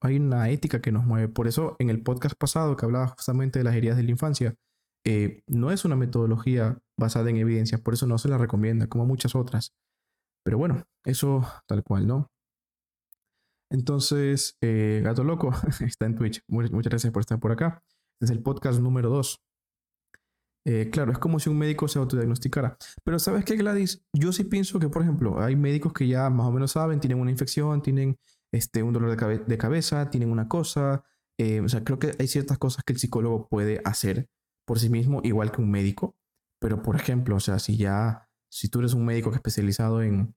hay 0.00 0.16
una 0.16 0.50
ética 0.50 0.80
que 0.80 0.92
nos 0.92 1.04
mueve. 1.04 1.28
Por 1.28 1.46
eso 1.46 1.76
en 1.78 1.88
el 1.88 2.02
podcast 2.02 2.36
pasado 2.36 2.76
que 2.76 2.84
hablaba 2.84 3.08
justamente 3.08 3.60
de 3.60 3.64
las 3.64 3.74
heridas 3.74 3.96
de 3.96 4.02
la 4.02 4.10
infancia, 4.10 4.54
eh, 5.04 5.42
no 5.46 5.70
es 5.70 5.84
una 5.84 5.96
metodología 5.96 6.78
basada 6.98 7.30
en 7.30 7.36
evidencia, 7.36 7.78
por 7.78 7.94
eso 7.94 8.06
no 8.06 8.18
se 8.18 8.28
la 8.28 8.38
recomienda, 8.38 8.88
como 8.88 9.06
muchas 9.06 9.34
otras. 9.34 9.72
Pero 10.44 10.58
bueno, 10.58 10.82
eso 11.04 11.46
tal 11.66 11.82
cual, 11.84 12.06
¿no? 12.06 12.30
Entonces, 13.70 14.56
eh, 14.60 15.00
Gato 15.02 15.24
Loco 15.24 15.50
está 15.80 16.06
en 16.06 16.14
Twitch. 16.14 16.42
Muchas 16.48 16.90
gracias 16.90 17.12
por 17.12 17.20
estar 17.20 17.40
por 17.40 17.52
acá 17.52 17.82
es 18.22 18.30
el 18.30 18.42
podcast 18.42 18.80
número 18.80 19.10
2. 19.10 19.42
Eh, 20.64 20.90
claro, 20.92 21.10
es 21.10 21.18
como 21.18 21.40
si 21.40 21.50
un 21.50 21.58
médico 21.58 21.88
se 21.88 21.98
autodiagnosticara. 21.98 22.76
Pero 23.04 23.18
¿sabes 23.18 23.44
qué, 23.44 23.56
Gladys? 23.56 24.04
Yo 24.12 24.32
sí 24.32 24.44
pienso 24.44 24.78
que, 24.78 24.88
por 24.88 25.02
ejemplo, 25.02 25.40
hay 25.40 25.56
médicos 25.56 25.92
que 25.92 26.06
ya 26.06 26.30
más 26.30 26.46
o 26.46 26.52
menos 26.52 26.72
saben, 26.72 27.00
tienen 27.00 27.18
una 27.18 27.32
infección, 27.32 27.82
tienen 27.82 28.16
este, 28.52 28.82
un 28.82 28.92
dolor 28.92 29.10
de, 29.10 29.58
cabeza, 29.58 30.08
tienen 30.10 30.30
una 30.30 30.48
cosa. 30.48 31.02
Eh, 31.36 31.60
o 31.60 31.68
sea, 31.68 31.82
creo 31.82 31.98
que 31.98 32.12
hay 32.18 32.28
ciertas 32.28 32.58
cosas 32.58 32.84
que 32.84 32.92
el 32.92 33.00
psicólogo 33.00 33.48
puede 33.48 33.80
hacer 33.84 34.28
por 34.64 34.78
sí 34.78 34.88
mismo, 34.88 35.20
igual 35.24 35.50
que 35.50 35.60
un 35.60 35.70
médico. 35.70 36.16
Pero, 36.60 36.82
por 36.82 36.94
ejemplo, 36.94 37.34
o 37.36 37.40
sea, 37.40 37.58
si 37.58 37.76
ya, 37.76 38.28
si 38.52 38.68
tú 38.68 38.80
eres 38.80 38.92
un 38.92 39.06
médico 39.06 39.30
que 39.30 39.36
especializado 39.36 40.02
en, 40.02 40.34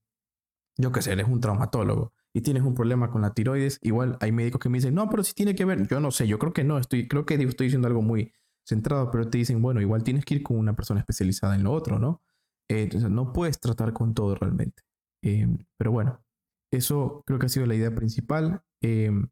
yo 0.78 0.93
qué 0.93 1.01
sé, 1.01 1.12
eres 1.12 1.28
un 1.28 1.41
traumatólogo 1.41 2.13
y 2.34 2.41
tienes 2.41 2.63
un 2.63 2.73
problema 2.73 3.12
con 3.12 3.21
la 3.21 3.34
tiroides, 3.34 3.78
igual 3.82 4.17
hay 4.21 4.32
médicos 4.32 4.62
que 4.62 4.69
me 4.69 4.78
dicen, 4.78 4.95
no, 4.95 5.10
pero 5.10 5.21
si 5.21 5.34
tiene 5.34 5.54
que 5.54 5.65
ver, 5.65 5.86
yo 5.88 5.99
no 5.99 6.12
sé, 6.12 6.25
yo 6.25 6.39
creo 6.39 6.54
que 6.54 6.63
no, 6.63 6.78
estoy, 6.78 7.10
creo 7.10 7.25
que 7.25 7.36
estoy 7.36 7.67
diciendo 7.67 7.89
algo 7.89 8.01
muy 8.01 8.32
centrado, 8.65 9.12
pero 9.12 9.30
te 9.30 9.38
dicen, 9.38 9.62
bueno, 9.62 9.82
igual 9.82 10.04
tienes 10.04 10.23
que 10.23 10.36
ir 10.36 10.43
con 10.43 10.58
una 10.58 10.75
persona 10.75 11.01
especializada 11.01 11.56
en 11.56 11.63
lo 11.65 11.73
otro, 11.73 11.99
¿no? 11.99 12.21
Eh, 12.69 12.84
entonces, 12.84 13.10
no 13.12 13.34
puedes 13.34 13.60
tratar 13.60 13.91
con 13.91 14.13
todo 14.13 14.34
realmente. 14.36 14.84
Em, 15.21 15.65
pero 15.78 15.91
bueno, 15.91 16.23
eso 16.71 17.21
creo 17.25 17.38
que 17.38 17.47
ha 17.47 17.49
sido 17.49 17.65
la 17.65 17.75
idea 17.75 17.93
principal. 17.93 18.63
Em, 18.82 19.28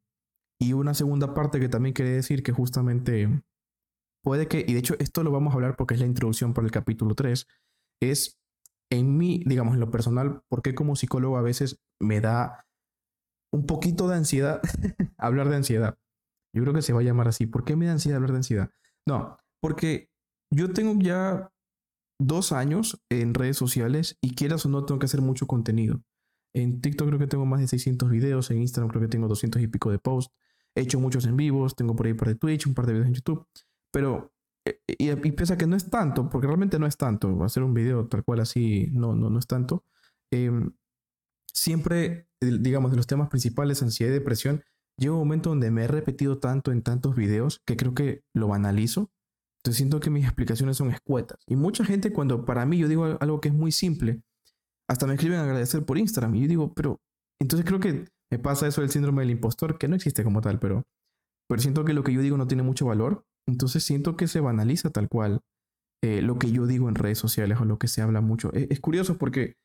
y 0.59 0.73
una 0.73 0.93
segunda 0.93 1.33
parte 1.33 1.59
que 1.59 1.69
también 1.69 1.93
quería 1.93 2.13
decir 2.13 2.43
que 2.43 2.51
justamente 2.51 3.43
puede 4.23 4.47
que, 4.47 4.59
y 4.67 4.73
de 4.73 4.79
hecho 4.79 4.95
esto 4.99 5.23
lo 5.23 5.31
vamos 5.31 5.53
a 5.53 5.55
hablar 5.55 5.75
porque 5.77 5.95
es 5.95 5.99
la 6.01 6.05
introducción 6.05 6.53
para 6.53 6.65
el 6.65 6.71
capítulo 6.71 7.15
3, 7.15 7.47
es 8.01 8.39
en 8.93 9.17
mí, 9.17 9.43
digamos, 9.45 9.73
en 9.73 9.79
lo 9.79 9.89
personal, 9.89 10.43
porque 10.49 10.75
como 10.75 10.95
psicólogo 10.95 11.37
a 11.37 11.41
veces 11.41 11.81
me 11.99 12.21
da 12.21 12.65
un 13.51 13.65
poquito 13.65 14.07
de 14.07 14.17
ansiedad 14.17 14.61
hablar 15.17 15.49
de 15.49 15.55
ansiedad. 15.55 15.97
Yo 16.55 16.61
creo 16.61 16.73
que 16.73 16.83
se 16.83 16.93
va 16.93 17.01
a 17.01 17.03
llamar 17.03 17.27
así. 17.27 17.47
¿Por 17.47 17.65
qué 17.65 17.75
me 17.75 17.87
da 17.87 17.93
ansiedad 17.93 18.17
hablar 18.17 18.31
de 18.31 18.37
ansiedad? 18.37 18.69
No, 19.07 19.37
porque 19.61 20.09
yo 20.51 20.71
tengo 20.73 20.93
ya 20.99 21.51
dos 22.19 22.51
años 22.51 23.01
en 23.09 23.33
redes 23.33 23.57
sociales 23.57 24.17
y 24.21 24.35
quieras 24.35 24.65
o 24.65 24.69
no 24.69 24.85
tengo 24.85 24.99
que 24.99 25.05
hacer 25.05 25.21
mucho 25.21 25.47
contenido. 25.47 26.03
En 26.55 26.79
TikTok 26.79 27.07
creo 27.07 27.19
que 27.19 27.27
tengo 27.27 27.45
más 27.45 27.59
de 27.59 27.67
600 27.67 28.09
videos, 28.11 28.51
en 28.51 28.59
Instagram 28.59 28.89
creo 28.89 29.01
que 29.01 29.07
tengo 29.07 29.27
200 29.27 29.61
y 29.61 29.67
pico 29.67 29.89
de 29.89 29.97
posts. 29.97 30.31
He 30.75 30.81
hecho 30.81 30.99
muchos 30.99 31.25
en 31.25 31.35
vivos, 31.35 31.75
tengo 31.75 31.95
por 31.95 32.05
ahí 32.05 32.13
para 32.13 32.31
de 32.31 32.37
Twitch, 32.37 32.67
un 32.67 32.75
par 32.75 32.85
de 32.85 32.93
videos 32.93 33.07
en 33.07 33.15
YouTube. 33.15 33.47
Pero, 33.91 34.32
y, 34.65 35.11
y 35.11 35.31
pese 35.31 35.53
a 35.53 35.57
que 35.57 35.67
no 35.67 35.75
es 35.75 35.89
tanto, 35.89 36.29
porque 36.29 36.47
realmente 36.47 36.79
no 36.79 36.87
es 36.87 36.97
tanto, 36.97 37.43
hacer 37.43 37.63
un 37.63 37.73
video 37.73 38.07
tal 38.07 38.23
cual 38.23 38.39
así 38.39 38.89
no, 38.91 39.15
no, 39.15 39.29
no 39.29 39.39
es 39.39 39.47
tanto. 39.47 39.83
Eh, 40.31 40.51
siempre, 41.53 42.27
digamos, 42.41 42.91
de 42.91 42.97
los 42.97 43.07
temas 43.07 43.29
principales, 43.29 43.81
ansiedad 43.81 44.11
y 44.11 44.15
depresión, 44.15 44.63
llega 44.97 45.13
un 45.13 45.19
momento 45.19 45.49
donde 45.49 45.71
me 45.71 45.83
he 45.83 45.87
repetido 45.87 46.39
tanto 46.39 46.71
en 46.71 46.81
tantos 46.81 47.15
videos 47.15 47.61
que 47.65 47.77
creo 47.77 47.93
que 47.93 48.23
lo 48.33 48.47
banalizo. 48.47 49.11
Entonces 49.59 49.77
siento 49.77 49.99
que 49.99 50.09
mis 50.09 50.25
explicaciones 50.25 50.77
son 50.77 50.91
escuetas. 50.91 51.39
Y 51.47 51.55
mucha 51.55 51.85
gente 51.85 52.11
cuando 52.11 52.45
para 52.45 52.65
mí 52.65 52.77
yo 52.77 52.87
digo 52.87 53.17
algo 53.19 53.39
que 53.39 53.47
es 53.47 53.53
muy 53.53 53.71
simple, 53.71 54.21
hasta 54.89 55.07
me 55.07 55.13
escriben 55.13 55.39
agradecer 55.39 55.85
por 55.85 55.97
Instagram. 55.97 56.35
Y 56.35 56.41
yo 56.41 56.47
digo, 56.47 56.73
pero 56.73 56.99
entonces 57.39 57.65
creo 57.65 57.79
que 57.79 58.05
me 58.29 58.39
pasa 58.39 58.67
eso 58.67 58.81
del 58.81 58.89
síndrome 58.89 59.21
del 59.21 59.31
impostor, 59.31 59.77
que 59.77 59.87
no 59.87 59.95
existe 59.95 60.23
como 60.23 60.41
tal, 60.41 60.59
pero, 60.59 60.83
pero 61.47 61.61
siento 61.61 61.85
que 61.85 61.93
lo 61.93 62.03
que 62.03 62.13
yo 62.13 62.21
digo 62.21 62.37
no 62.37 62.47
tiene 62.47 62.63
mucho 62.63 62.85
valor. 62.85 63.25
Entonces 63.47 63.83
siento 63.83 64.15
que 64.15 64.27
se 64.27 64.39
banaliza 64.39 64.89
tal 64.89 65.09
cual 65.09 65.41
eh, 66.03 66.21
lo 66.21 66.37
que 66.37 66.51
yo 66.51 66.67
digo 66.67 66.89
en 66.89 66.95
redes 66.95 67.17
sociales 67.17 67.59
o 67.61 67.65
lo 67.65 67.77
que 67.77 67.87
se 67.87 68.01
habla 68.01 68.21
mucho. 68.21 68.51
es 68.53 68.79
curioso 68.79 69.17
porque 69.17 69.55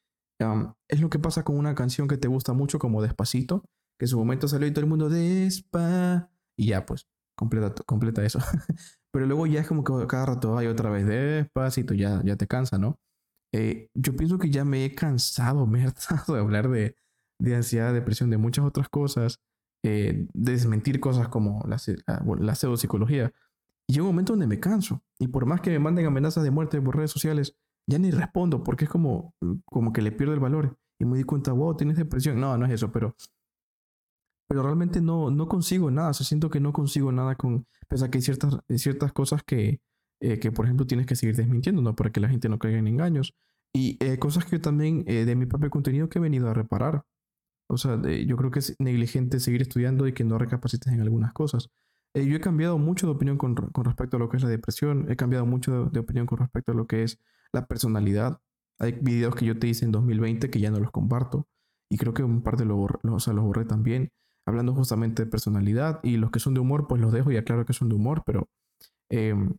es 0.89 1.01
lo 1.01 1.11
que 1.11 1.19
pasa 1.19 1.43
con 1.43 1.57
una 1.57 1.75
canción 1.75 2.07
que 2.07 2.17
te 2.17 2.29
gusta 2.29 2.53
mucho 2.53 2.79
como 2.79 3.03
Despacito, 3.03 3.65
que 3.99 4.05
en 4.05 4.09
su 4.09 4.19
momento 4.19 4.47
salió 4.47 4.69
y 4.69 4.71
todo 4.71 4.85
el 4.85 4.91
mundo 4.91 5.09
despa 5.09 6.31
y 6.57 6.69
ya 6.69 6.87
pues 6.87 7.09
completa, 7.37 7.83
completa 7.85 8.25
eso. 8.25 8.39
Pero 9.13 9.27
luego 9.27 9.47
ya 9.47 9.61
es 9.61 9.67
como 9.67 9.83
que 9.85 10.07
cada 10.07 10.27
rato 10.27 10.57
hay 10.57 10.67
otra 10.67 10.91
vez 10.91 11.07
despacito, 11.07 11.95
ya, 11.95 12.23
ya 12.25 12.37
te 12.37 12.47
cansa, 12.47 12.79
¿no? 12.79 13.01
Eh, 13.53 13.89
yo 13.95 14.15
pienso 14.15 14.39
que 14.39 14.51
ya 14.51 14.65
me 14.65 14.85
he 14.85 14.95
cansado, 14.95 15.67
me 15.67 15.81
he 15.81 15.85
hartado 15.85 16.35
de 16.35 16.41
hablar 16.41 16.69
de, 16.69 16.95
de 17.41 17.57
ansiedad, 17.57 17.93
depresión, 17.93 18.31
de 18.31 18.37
muchas 18.37 18.65
otras 18.65 18.89
cosas, 18.89 19.41
eh, 19.85 20.27
desmentir 20.35 21.01
cosas 21.01 21.29
como 21.29 21.65
la, 21.67 21.79
la, 22.07 22.23
la 22.39 22.55
pseudopsicología. 22.55 23.33
Y 23.89 23.95
llega 23.95 24.05
un 24.05 24.11
momento 24.11 24.35
donde 24.35 24.47
me 24.47 24.61
canso. 24.61 25.03
Y 25.19 25.29
por 25.29 25.47
más 25.47 25.61
que 25.61 25.71
me 25.71 25.79
manden 25.79 26.07
amenazas 26.07 26.45
de 26.45 26.51
muerte 26.51 26.81
por 26.81 26.97
redes 26.97 27.11
sociales, 27.11 27.57
ya 27.89 27.99
ni 27.99 28.11
respondo 28.11 28.63
porque 28.63 28.85
es 28.85 28.91
como, 28.91 29.35
como 29.65 29.93
que 29.93 30.03
le 30.03 30.13
pierdo 30.13 30.35
el 30.35 30.41
valor. 30.41 30.79
Y 31.01 31.07
me 31.07 31.17
di 31.17 31.25
cuenta, 31.25 31.53
wow, 31.53 31.75
tienes 31.77 31.97
depresión. 31.97 32.39
No, 32.39 32.59
no 32.59 32.67
es 32.67 32.73
eso, 32.73 32.93
pero, 32.93 33.17
pero 34.47 34.63
realmente 34.63 35.01
no, 35.01 35.31
no 35.31 35.49
consigo 35.49 35.91
nada. 35.91 36.11
O 36.11 36.15
siento 36.15 36.51
que 36.51 36.61
no 36.61 36.73
consigo 36.73 37.13
nada 37.13 37.37
con, 37.37 37.67
pese 37.89 38.05
a 38.05 38.11
que 38.11 38.19
hay 38.19 38.23
ciertas, 38.23 38.59
ciertas 38.77 39.13
cosas 39.13 39.43
que, 39.43 39.81
eh, 40.21 40.39
que, 40.39 40.53
por 40.53 40.67
ejemplo, 40.67 40.87
tienes 40.87 41.07
que 41.07 41.17
seguir 41.17 41.37
desmintiendo, 41.37 41.81
¿no? 41.81 41.97
Para 41.97 42.11
que 42.11 42.21
la 42.21 42.29
gente 42.29 42.51
no 42.51 42.59
caiga 42.59 42.79
en 42.79 42.89
engaños. 42.89 43.35
Y 43.73 43.97
eh, 44.05 44.19
cosas 44.19 44.45
que 44.45 44.59
también 44.59 45.05
eh, 45.07 45.25
de 45.25 45.35
mi 45.37 45.47
propio 45.47 45.71
contenido 45.71 46.11
que 46.11 46.19
he 46.19 46.23
venido 46.23 46.49
a 46.49 46.55
reparar. 46.55 47.05
O 47.71 47.77
sea, 47.79 48.01
yo 48.03 48.37
creo 48.37 48.51
que 48.51 48.61
es 48.61 48.75
negligente 48.79 49.41
seguir 49.41 49.63
estudiando 49.63 50.07
y 50.07 50.15
que 50.15 50.25
no 50.25 50.39
recapacites 50.39 50.93
en 50.93 51.03
algunas 51.03 51.33
cosas. 51.33 51.71
Yo 52.15 52.37
he 52.37 52.41
cambiado 52.41 52.79
mucho 52.79 53.07
de 53.07 53.13
opinión 53.13 53.39
con, 53.39 53.55
con, 53.55 53.85
respecto 53.85 54.17
a 54.17 54.21
lo 54.21 54.29
que 54.29 54.39
es 54.39 54.43
la 54.43 54.49
depresión, 54.49 55.11
he 55.11 55.17
cambiado 55.17 55.47
mucho 55.47 55.85
de, 55.85 55.91
de, 55.91 56.01
opinión 56.01 56.27
con 56.27 56.39
respecto 56.39 56.73
a 56.73 56.75
lo 56.75 56.87
que 56.87 57.03
es 57.03 57.21
la 57.53 57.67
personalidad. 57.67 58.41
Hay 58.79 58.93
videos 58.93 59.35
que 59.35 59.45
yo 59.45 59.59
te 59.59 59.67
hice 59.67 59.85
en 59.85 59.93
2020 59.93 60.51
que 60.51 60.61
ya 60.61 60.71
no 60.71 60.79
los 60.79 60.91
comparto. 60.91 61.49
Y 61.91 61.97
creo 61.97 62.15
que 62.15 62.23
un 62.23 62.43
par 62.43 62.57
de 62.57 62.65
los, 62.65 62.79
o 63.03 63.21
sea, 63.21 63.33
los 63.33 63.45
borré 63.45 63.65
también. 63.65 64.11
Hablando 64.47 64.75
justamente 64.75 65.25
de 65.25 65.31
personalidad. 65.31 66.01
Y 66.03 66.17
los 66.17 66.31
que 66.31 66.41
son 66.41 66.55
de 66.55 66.61
humor, 66.61 66.87
pues 66.89 67.01
los 67.01 67.13
dejo 67.13 67.31
y 67.33 67.37
aclaro 67.37 67.65
que 67.65 67.73
son 67.73 67.89
de 67.89 67.95
humor. 67.97 68.23
Pero, 68.27 68.49
em, 69.11 69.51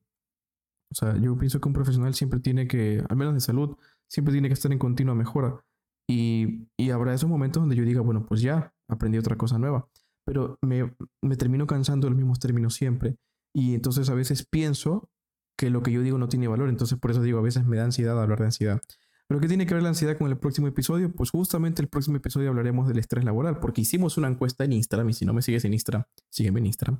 o 0.92 0.96
sea, 0.96 1.18
yo 1.18 1.38
pienso 1.38 1.60
que 1.60 1.68
un 1.68 1.74
profesional 1.74 2.14
siempre 2.14 2.40
tiene 2.40 2.68
que, 2.68 3.04
al 3.10 3.18
menos 3.18 3.34
de 3.34 3.42
salud, 3.42 3.78
siempre 4.08 4.32
tiene 4.32 4.48
que 4.50 4.54
estar 4.54 4.72
en 4.72 4.80
continua 4.80 5.16
mejora. 5.16 5.64
Y, 6.08 6.68
y 6.78 6.92
habrá 6.92 7.14
esos 7.14 7.30
momentos 7.30 7.62
donde 7.62 7.76
yo 7.76 7.84
diga, 7.84 8.02
bueno, 8.02 8.26
pues 8.26 8.42
ya 8.42 8.74
aprendí 8.88 9.18
otra 9.18 9.38
cosa 9.38 9.60
nueva. 9.60 9.88
Pero 10.30 10.60
me, 10.62 10.96
me 11.24 11.36
termino 11.38 11.66
cansando 11.66 12.06
de 12.06 12.12
los 12.12 12.18
mismos 12.18 12.38
términos 12.38 12.76
siempre. 12.76 13.16
Y 13.52 13.74
entonces 13.74 14.12
a 14.12 14.14
veces 14.14 14.46
pienso 14.46 15.10
que 15.58 15.72
lo 15.72 15.82
que 15.82 15.92
yo 15.92 16.04
digo 16.04 16.20
no 16.20 16.30
tiene 16.30 16.48
valor. 16.48 16.70
Entonces 16.70 17.00
por 17.00 17.10
eso 17.10 17.24
digo, 17.24 17.40
a 17.40 17.42
veces 17.42 17.66
me 17.66 17.78
da 17.78 17.86
ansiedad 17.86 18.22
hablar 18.22 18.38
de 18.38 18.46
ansiedad. 18.46 18.80
¿Pero 19.28 19.42
qué 19.42 19.48
tiene 19.48 19.66
que 19.66 19.74
ver 19.74 19.82
la 19.82 19.90
ansiedad 19.90 20.20
con 20.20 20.30
el 20.30 20.38
próximo 20.38 20.68
episodio? 20.68 21.12
Pues 21.12 21.32
justamente 21.32 21.82
el 21.82 21.88
próximo 21.88 22.18
episodio 22.18 22.50
hablaremos 22.50 22.88
del 22.88 23.00
estrés 23.00 23.26
laboral, 23.26 23.60
porque 23.60 23.82
hicimos 23.82 24.20
una 24.20 24.28
encuesta 24.28 24.66
en 24.66 24.74
Instagram, 24.74 25.10
y 25.10 25.14
si 25.14 25.26
no 25.26 25.34
me 25.34 25.42
sigues 25.42 25.66
en 25.66 25.74
Instagram, 25.74 26.04
sígueme 26.30 26.60
en 26.60 26.68
Instagram. 26.68 27.00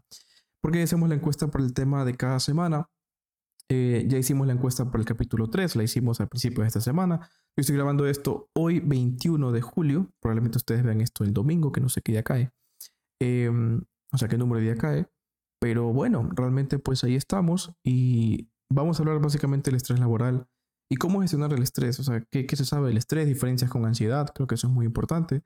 Porque 0.60 0.82
hacemos 0.82 1.08
la 1.08 1.16
encuesta 1.16 1.50
por 1.50 1.62
el 1.62 1.72
tema 1.74 2.06
de 2.06 2.16
cada 2.16 2.40
semana. 2.40 2.88
Eh, 3.70 4.06
ya 4.08 4.18
hicimos 4.18 4.48
la 4.48 4.54
encuesta 4.54 4.90
por 4.90 5.00
el 5.00 5.06
capítulo 5.06 5.50
3, 5.50 5.76
la 5.76 5.84
hicimos 5.84 6.20
al 6.20 6.28
principio 6.28 6.62
de 6.62 6.68
esta 6.68 6.82
semana. 6.82 7.20
Yo 7.56 7.62
estoy 7.62 7.76
grabando 7.76 8.08
esto 8.08 8.50
hoy 8.56 8.80
21 8.80 9.52
de 9.52 9.62
julio, 9.62 10.12
probablemente 10.20 10.58
ustedes 10.58 10.84
vean 10.84 11.02
esto 11.02 11.24
el 11.24 11.34
domingo, 11.34 11.72
que 11.72 11.80
no 11.80 11.90
sé 11.90 12.02
qué 12.02 12.14
día 12.14 12.24
cae. 12.24 12.52
Em, 13.20 13.84
o 14.12 14.18
sea, 14.18 14.28
qué 14.28 14.38
número 14.38 14.60
de 14.60 14.66
día 14.66 14.76
cae. 14.76 15.08
Pero 15.60 15.92
bueno, 15.94 16.30
realmente 16.34 16.80
pues 16.80 17.04
ahí 17.04 17.16
estamos 17.16 17.74
y 17.84 18.50
vamos 18.70 19.00
a 19.00 19.04
hablar 19.04 19.20
básicamente 19.20 19.70
del 19.72 19.78
estrés 19.78 20.00
laboral 20.00 20.48
¿Y 20.92 20.96
cómo 20.96 21.22
gestionar 21.22 21.54
el 21.54 21.62
estrés? 21.62 22.00
O 22.00 22.04
sea, 22.04 22.26
¿qué, 22.32 22.48
se 22.56 22.66
sabe 22.66 22.88
del 22.88 22.98
estrés? 22.98 23.28
Diferencias 23.28 23.70
con 23.70 23.86
ansiedad, 23.86 24.32
creo 24.34 24.48
que 24.48 24.56
eso 24.56 24.68
es 24.68 24.74
muy 24.74 24.88
importante. 24.88 25.44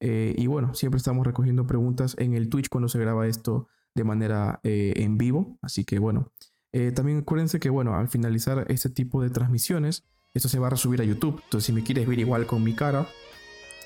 Eh, 0.00 0.34
y 0.38 0.46
bueno, 0.46 0.74
siempre 0.74 0.96
estamos 0.96 1.26
recogiendo 1.26 1.66
preguntas 1.66 2.16
en 2.18 2.34
el 2.34 2.48
Twitch 2.48 2.68
cuando 2.70 2.88
se 2.88 2.98
graba 2.98 3.26
esto 3.26 3.68
de 3.94 4.04
manera 4.04 4.60
eh, 4.62 4.94
en 4.96 5.18
vivo. 5.18 5.58
Así 5.60 5.84
que 5.84 5.98
bueno, 5.98 6.32
eh, 6.72 6.92
también 6.92 7.18
acuérdense 7.18 7.60
que 7.60 7.68
bueno, 7.68 7.94
al 7.94 8.08
finalizar 8.08 8.64
este 8.70 8.88
tipo 8.88 9.22
de 9.22 9.28
transmisiones, 9.28 10.06
esto 10.32 10.48
se 10.48 10.58
va 10.58 10.68
a 10.68 10.70
resubir 10.70 11.02
a 11.02 11.04
YouTube. 11.04 11.42
Entonces, 11.44 11.66
si 11.66 11.72
me 11.72 11.82
quieres 11.82 12.06
ver 12.08 12.18
igual 12.18 12.46
con 12.46 12.64
mi 12.64 12.72
cara, 12.72 13.06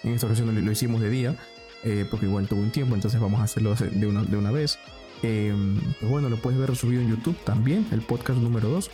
en 0.04 0.12
esta 0.12 0.26
ocasión 0.28 0.64
lo, 0.64 0.72
hicimos 0.72 1.00
de 1.00 1.10
día, 1.10 1.36
porque 2.10 2.26
igual 2.26 2.46
tuvo 2.46 2.60
un 2.60 2.70
tiempo, 2.70 2.94
entonces 2.94 3.20
vamos 3.20 3.40
a 3.40 3.44
hacerlo 3.44 3.74
de 3.74 4.06
una, 4.06 4.22
de 4.22 4.36
una 4.36 4.50
vez. 4.50 4.78
pues 5.20 6.10
bueno, 6.10 6.28
lo 6.28 6.36
puedes 6.36 6.58
ver 6.58 6.70
resubido 6.70 7.02
en 7.02 7.10
YouTube 7.10 7.36
también, 7.44 7.86
el 7.92 8.02
podcast 8.02 8.38
número 8.38 8.68
2 8.68 8.90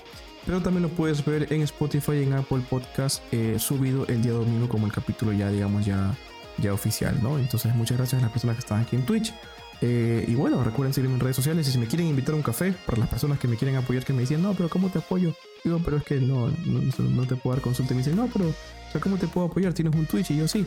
pero 0.46 0.62
también 0.62 0.84
lo 0.84 0.88
puedes 0.88 1.24
ver 1.24 1.52
en 1.52 1.62
Spotify 1.62 2.12
y 2.12 2.22
en 2.22 2.32
Apple 2.34 2.62
Podcast 2.70 3.20
eh, 3.32 3.56
subido 3.58 4.06
el 4.06 4.22
día 4.22 4.32
domingo 4.32 4.68
como 4.68 4.86
el 4.86 4.92
capítulo 4.92 5.32
ya 5.32 5.50
digamos 5.50 5.84
ya, 5.84 6.16
ya 6.58 6.72
oficial, 6.72 7.18
¿no? 7.20 7.38
Entonces 7.38 7.74
muchas 7.74 7.98
gracias 7.98 8.22
a 8.22 8.24
las 8.24 8.32
personas 8.32 8.56
que 8.56 8.60
están 8.60 8.80
aquí 8.80 8.94
en 8.94 9.04
Twitch. 9.04 9.34
Eh, 9.82 10.24
y 10.26 10.34
bueno, 10.36 10.64
recuerden 10.64 10.94
seguirme 10.94 11.16
en 11.16 11.20
redes 11.20 11.36
sociales 11.36 11.68
y 11.68 11.72
si 11.72 11.78
me 11.78 11.86
quieren 11.86 12.06
invitar 12.06 12.32
a 12.32 12.36
un 12.36 12.42
café, 12.42 12.72
para 12.86 12.98
las 12.98 13.08
personas 13.08 13.38
que 13.38 13.48
me 13.48 13.56
quieren 13.56 13.76
apoyar, 13.76 14.04
que 14.04 14.12
me 14.12 14.20
dicen, 14.20 14.40
no, 14.40 14.54
pero 14.54 14.70
¿cómo 14.70 14.88
te 14.88 15.00
apoyo? 15.00 15.34
Digo, 15.64 15.80
pero 15.84 15.98
es 15.98 16.04
que 16.04 16.20
no, 16.20 16.48
no, 16.64 17.26
te 17.26 17.36
puedo 17.36 17.56
dar 17.56 17.62
consulta. 17.62 17.92
Y 17.92 17.96
me 17.96 18.02
dicen, 18.02 18.16
no, 18.16 18.28
pero, 18.32 18.54
¿cómo 19.02 19.16
te 19.18 19.26
puedo 19.26 19.48
apoyar? 19.48 19.74
Tienes 19.74 19.94
un 19.94 20.06
Twitch 20.06 20.30
y 20.30 20.36
yo 20.38 20.48
sí. 20.48 20.64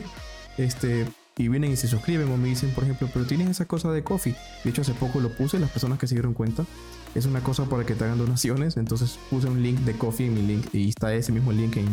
Este, 0.58 1.06
y 1.40 1.48
vienen 1.48 1.72
y 1.72 1.76
se 1.76 1.88
suscriben 1.88 2.30
o 2.30 2.36
me 2.36 2.48
dicen, 2.48 2.70
por 2.70 2.84
ejemplo, 2.84 3.08
pero 3.12 3.24
tienes 3.24 3.48
esa 3.48 3.64
cosa 3.64 3.90
de 3.90 4.04
coffee. 4.04 4.36
De 4.62 4.70
hecho, 4.70 4.82
hace 4.82 4.92
poco 4.92 5.20
lo 5.20 5.30
puse, 5.30 5.58
las 5.58 5.70
personas 5.70 5.98
que 5.98 6.06
se 6.06 6.14
dieron 6.14 6.34
cuenta, 6.34 6.66
es 7.14 7.24
una 7.24 7.40
cosa 7.40 7.64
para 7.64 7.84
que 7.84 7.94
te 7.94 8.04
hagan 8.04 8.18
donaciones. 8.18 8.76
Entonces 8.76 9.18
puse 9.30 9.48
un 9.48 9.62
link 9.62 9.78
de 9.80 9.94
coffee 9.94 10.26
en 10.26 10.34
mi 10.34 10.42
link 10.42 10.66
y 10.74 10.90
está 10.90 11.14
ese 11.14 11.32
mismo 11.32 11.50
link 11.52 11.78
en, 11.78 11.88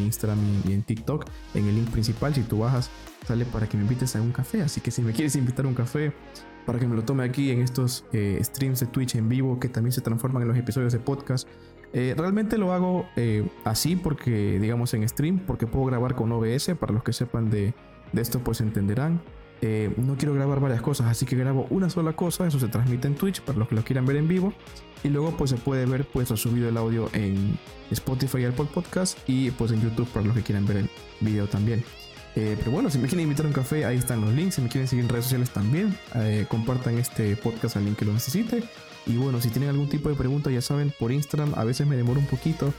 Instagram 0.00 0.38
y, 0.68 0.72
en 0.72 0.82
TikTok, 0.82 1.26
en 1.54 1.66
el 1.66 1.76
link 1.76 1.90
principal. 1.90 2.34
Si 2.34 2.42
tú 2.42 2.58
bajas, 2.58 2.90
sale 3.26 3.46
para 3.46 3.68
que 3.68 3.78
me 3.78 3.84
invites 3.84 4.14
a 4.16 4.20
un 4.20 4.32
café. 4.32 4.60
Así 4.60 4.82
que 4.82 4.90
si 4.90 5.00
me 5.00 5.12
quieres 5.12 5.34
invitar 5.34 5.64
a 5.64 5.68
un 5.68 5.74
café, 5.74 6.12
para 6.66 6.78
que 6.78 6.86
me 6.86 6.94
lo 6.94 7.02
tome 7.02 7.24
aquí 7.24 7.50
en 7.50 7.62
estos 7.62 8.04
eh, 8.12 8.38
streams 8.42 8.80
de 8.80 8.86
Twitch 8.86 9.14
en 9.14 9.30
vivo 9.30 9.58
que 9.58 9.70
también 9.70 9.92
se 9.92 10.02
transforman 10.02 10.42
en 10.42 10.48
los 10.48 10.58
episodios 10.58 10.92
de 10.92 10.98
podcast. 10.98 11.48
Eh, 11.92 12.14
realmente 12.16 12.58
lo 12.58 12.72
hago 12.72 13.06
eh, 13.16 13.48
así 13.64 13.96
porque, 13.96 14.60
digamos, 14.60 14.92
en 14.94 15.08
stream, 15.08 15.38
porque 15.38 15.66
puedo 15.66 15.86
grabar 15.86 16.14
con 16.14 16.30
OBS, 16.30 16.72
para 16.78 16.92
los 16.92 17.02
que 17.02 17.12
sepan 17.12 17.50
de, 17.50 17.74
de 18.12 18.22
esto 18.22 18.40
pues 18.40 18.60
entenderán. 18.60 19.20
Eh, 19.62 19.92
no 19.98 20.16
quiero 20.16 20.32
grabar 20.32 20.58
varias 20.60 20.80
cosas, 20.80 21.08
así 21.08 21.26
que 21.26 21.36
grabo 21.36 21.66
una 21.68 21.90
sola 21.90 22.14
cosa, 22.14 22.46
eso 22.46 22.58
se 22.58 22.68
transmite 22.68 23.08
en 23.08 23.14
Twitch 23.14 23.42
para 23.42 23.58
los 23.58 23.68
que 23.68 23.74
lo 23.74 23.84
quieran 23.84 24.06
ver 24.06 24.16
en 24.16 24.28
vivo. 24.28 24.52
Y 25.02 25.08
luego 25.08 25.36
pues 25.36 25.50
se 25.50 25.56
puede 25.56 25.86
ver 25.86 26.06
pues 26.06 26.28
subido 26.28 26.68
el 26.68 26.76
audio 26.76 27.08
en 27.12 27.58
Spotify 27.90 28.38
y 28.38 28.44
Apple 28.44 28.66
Podcast 28.72 29.18
y 29.26 29.50
pues 29.50 29.72
en 29.72 29.82
YouTube 29.82 30.08
para 30.08 30.26
los 30.26 30.36
que 30.36 30.42
quieran 30.42 30.66
ver 30.66 30.78
el 30.78 30.90
video 31.20 31.46
también. 31.46 31.82
Eh, 32.36 32.54
pero 32.58 32.70
bueno, 32.70 32.90
si 32.90 32.98
me 32.98 33.08
quieren 33.08 33.24
invitar 33.24 33.44
a 33.44 33.48
un 33.48 33.54
café, 33.54 33.84
ahí 33.84 33.96
están 33.96 34.20
los 34.20 34.32
links. 34.32 34.54
Si 34.54 34.62
me 34.62 34.68
quieren 34.68 34.86
seguir 34.86 35.04
en 35.04 35.08
redes 35.08 35.24
sociales 35.24 35.50
también, 35.50 35.96
eh, 36.14 36.46
compartan 36.48 36.98
este 36.98 37.34
podcast 37.36 37.76
al 37.76 37.84
link 37.84 37.98
que 37.98 38.04
lo 38.04 38.12
necesite. 38.12 38.62
Y 39.06 39.16
bueno, 39.16 39.40
si 39.40 39.48
tienen 39.48 39.70
algún 39.70 39.88
tipo 39.88 40.08
de 40.08 40.14
pregunta, 40.14 40.50
ya 40.50 40.60
saben, 40.60 40.92
por 40.98 41.12
Instagram 41.12 41.54
a 41.56 41.64
veces 41.64 41.86
me 41.86 41.96
demoro 41.96 42.20
un 42.20 42.26
poquito, 42.26 42.72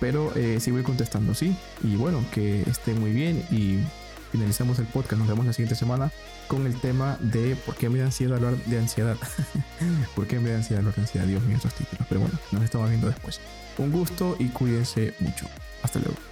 pero 0.00 0.32
sí 0.58 0.70
voy 0.72 0.82
contestando, 0.82 1.32
¿sí? 1.32 1.56
Y 1.84 1.94
bueno, 1.94 2.24
que 2.32 2.62
esté 2.62 2.92
muy 2.92 3.12
bien 3.12 3.44
y 3.52 3.78
finalizamos 4.30 4.78
el 4.78 4.86
podcast. 4.86 5.18
Nos 5.18 5.28
vemos 5.28 5.46
la 5.46 5.52
siguiente 5.52 5.74
semana 5.74 6.10
con 6.48 6.66
el 6.66 6.78
tema 6.80 7.16
de 7.20 7.56
por 7.56 7.76
qué 7.76 7.88
me 7.88 7.98
da 7.98 8.06
ansiedad 8.06 8.36
hablar 8.36 8.56
de 8.56 8.78
ansiedad. 8.78 9.16
¿Por 10.14 10.26
qué 10.26 10.38
me 10.38 10.50
da 10.50 10.56
ansiedad 10.56 10.80
hablar 10.80 10.94
de 10.94 11.02
ansiedad? 11.02 11.26
Dios 11.26 11.42
mío, 11.42 11.56
estos 11.56 11.74
títulos. 11.74 12.06
Pero 12.08 12.20
bueno, 12.20 12.38
nos 12.52 12.62
estamos 12.62 12.88
viendo 12.88 13.08
después. 13.08 13.40
Un 13.78 13.90
gusto 13.90 14.36
y 14.38 14.48
cuídense 14.48 15.14
mucho. 15.20 15.46
Hasta 15.82 15.98
luego. 15.98 16.29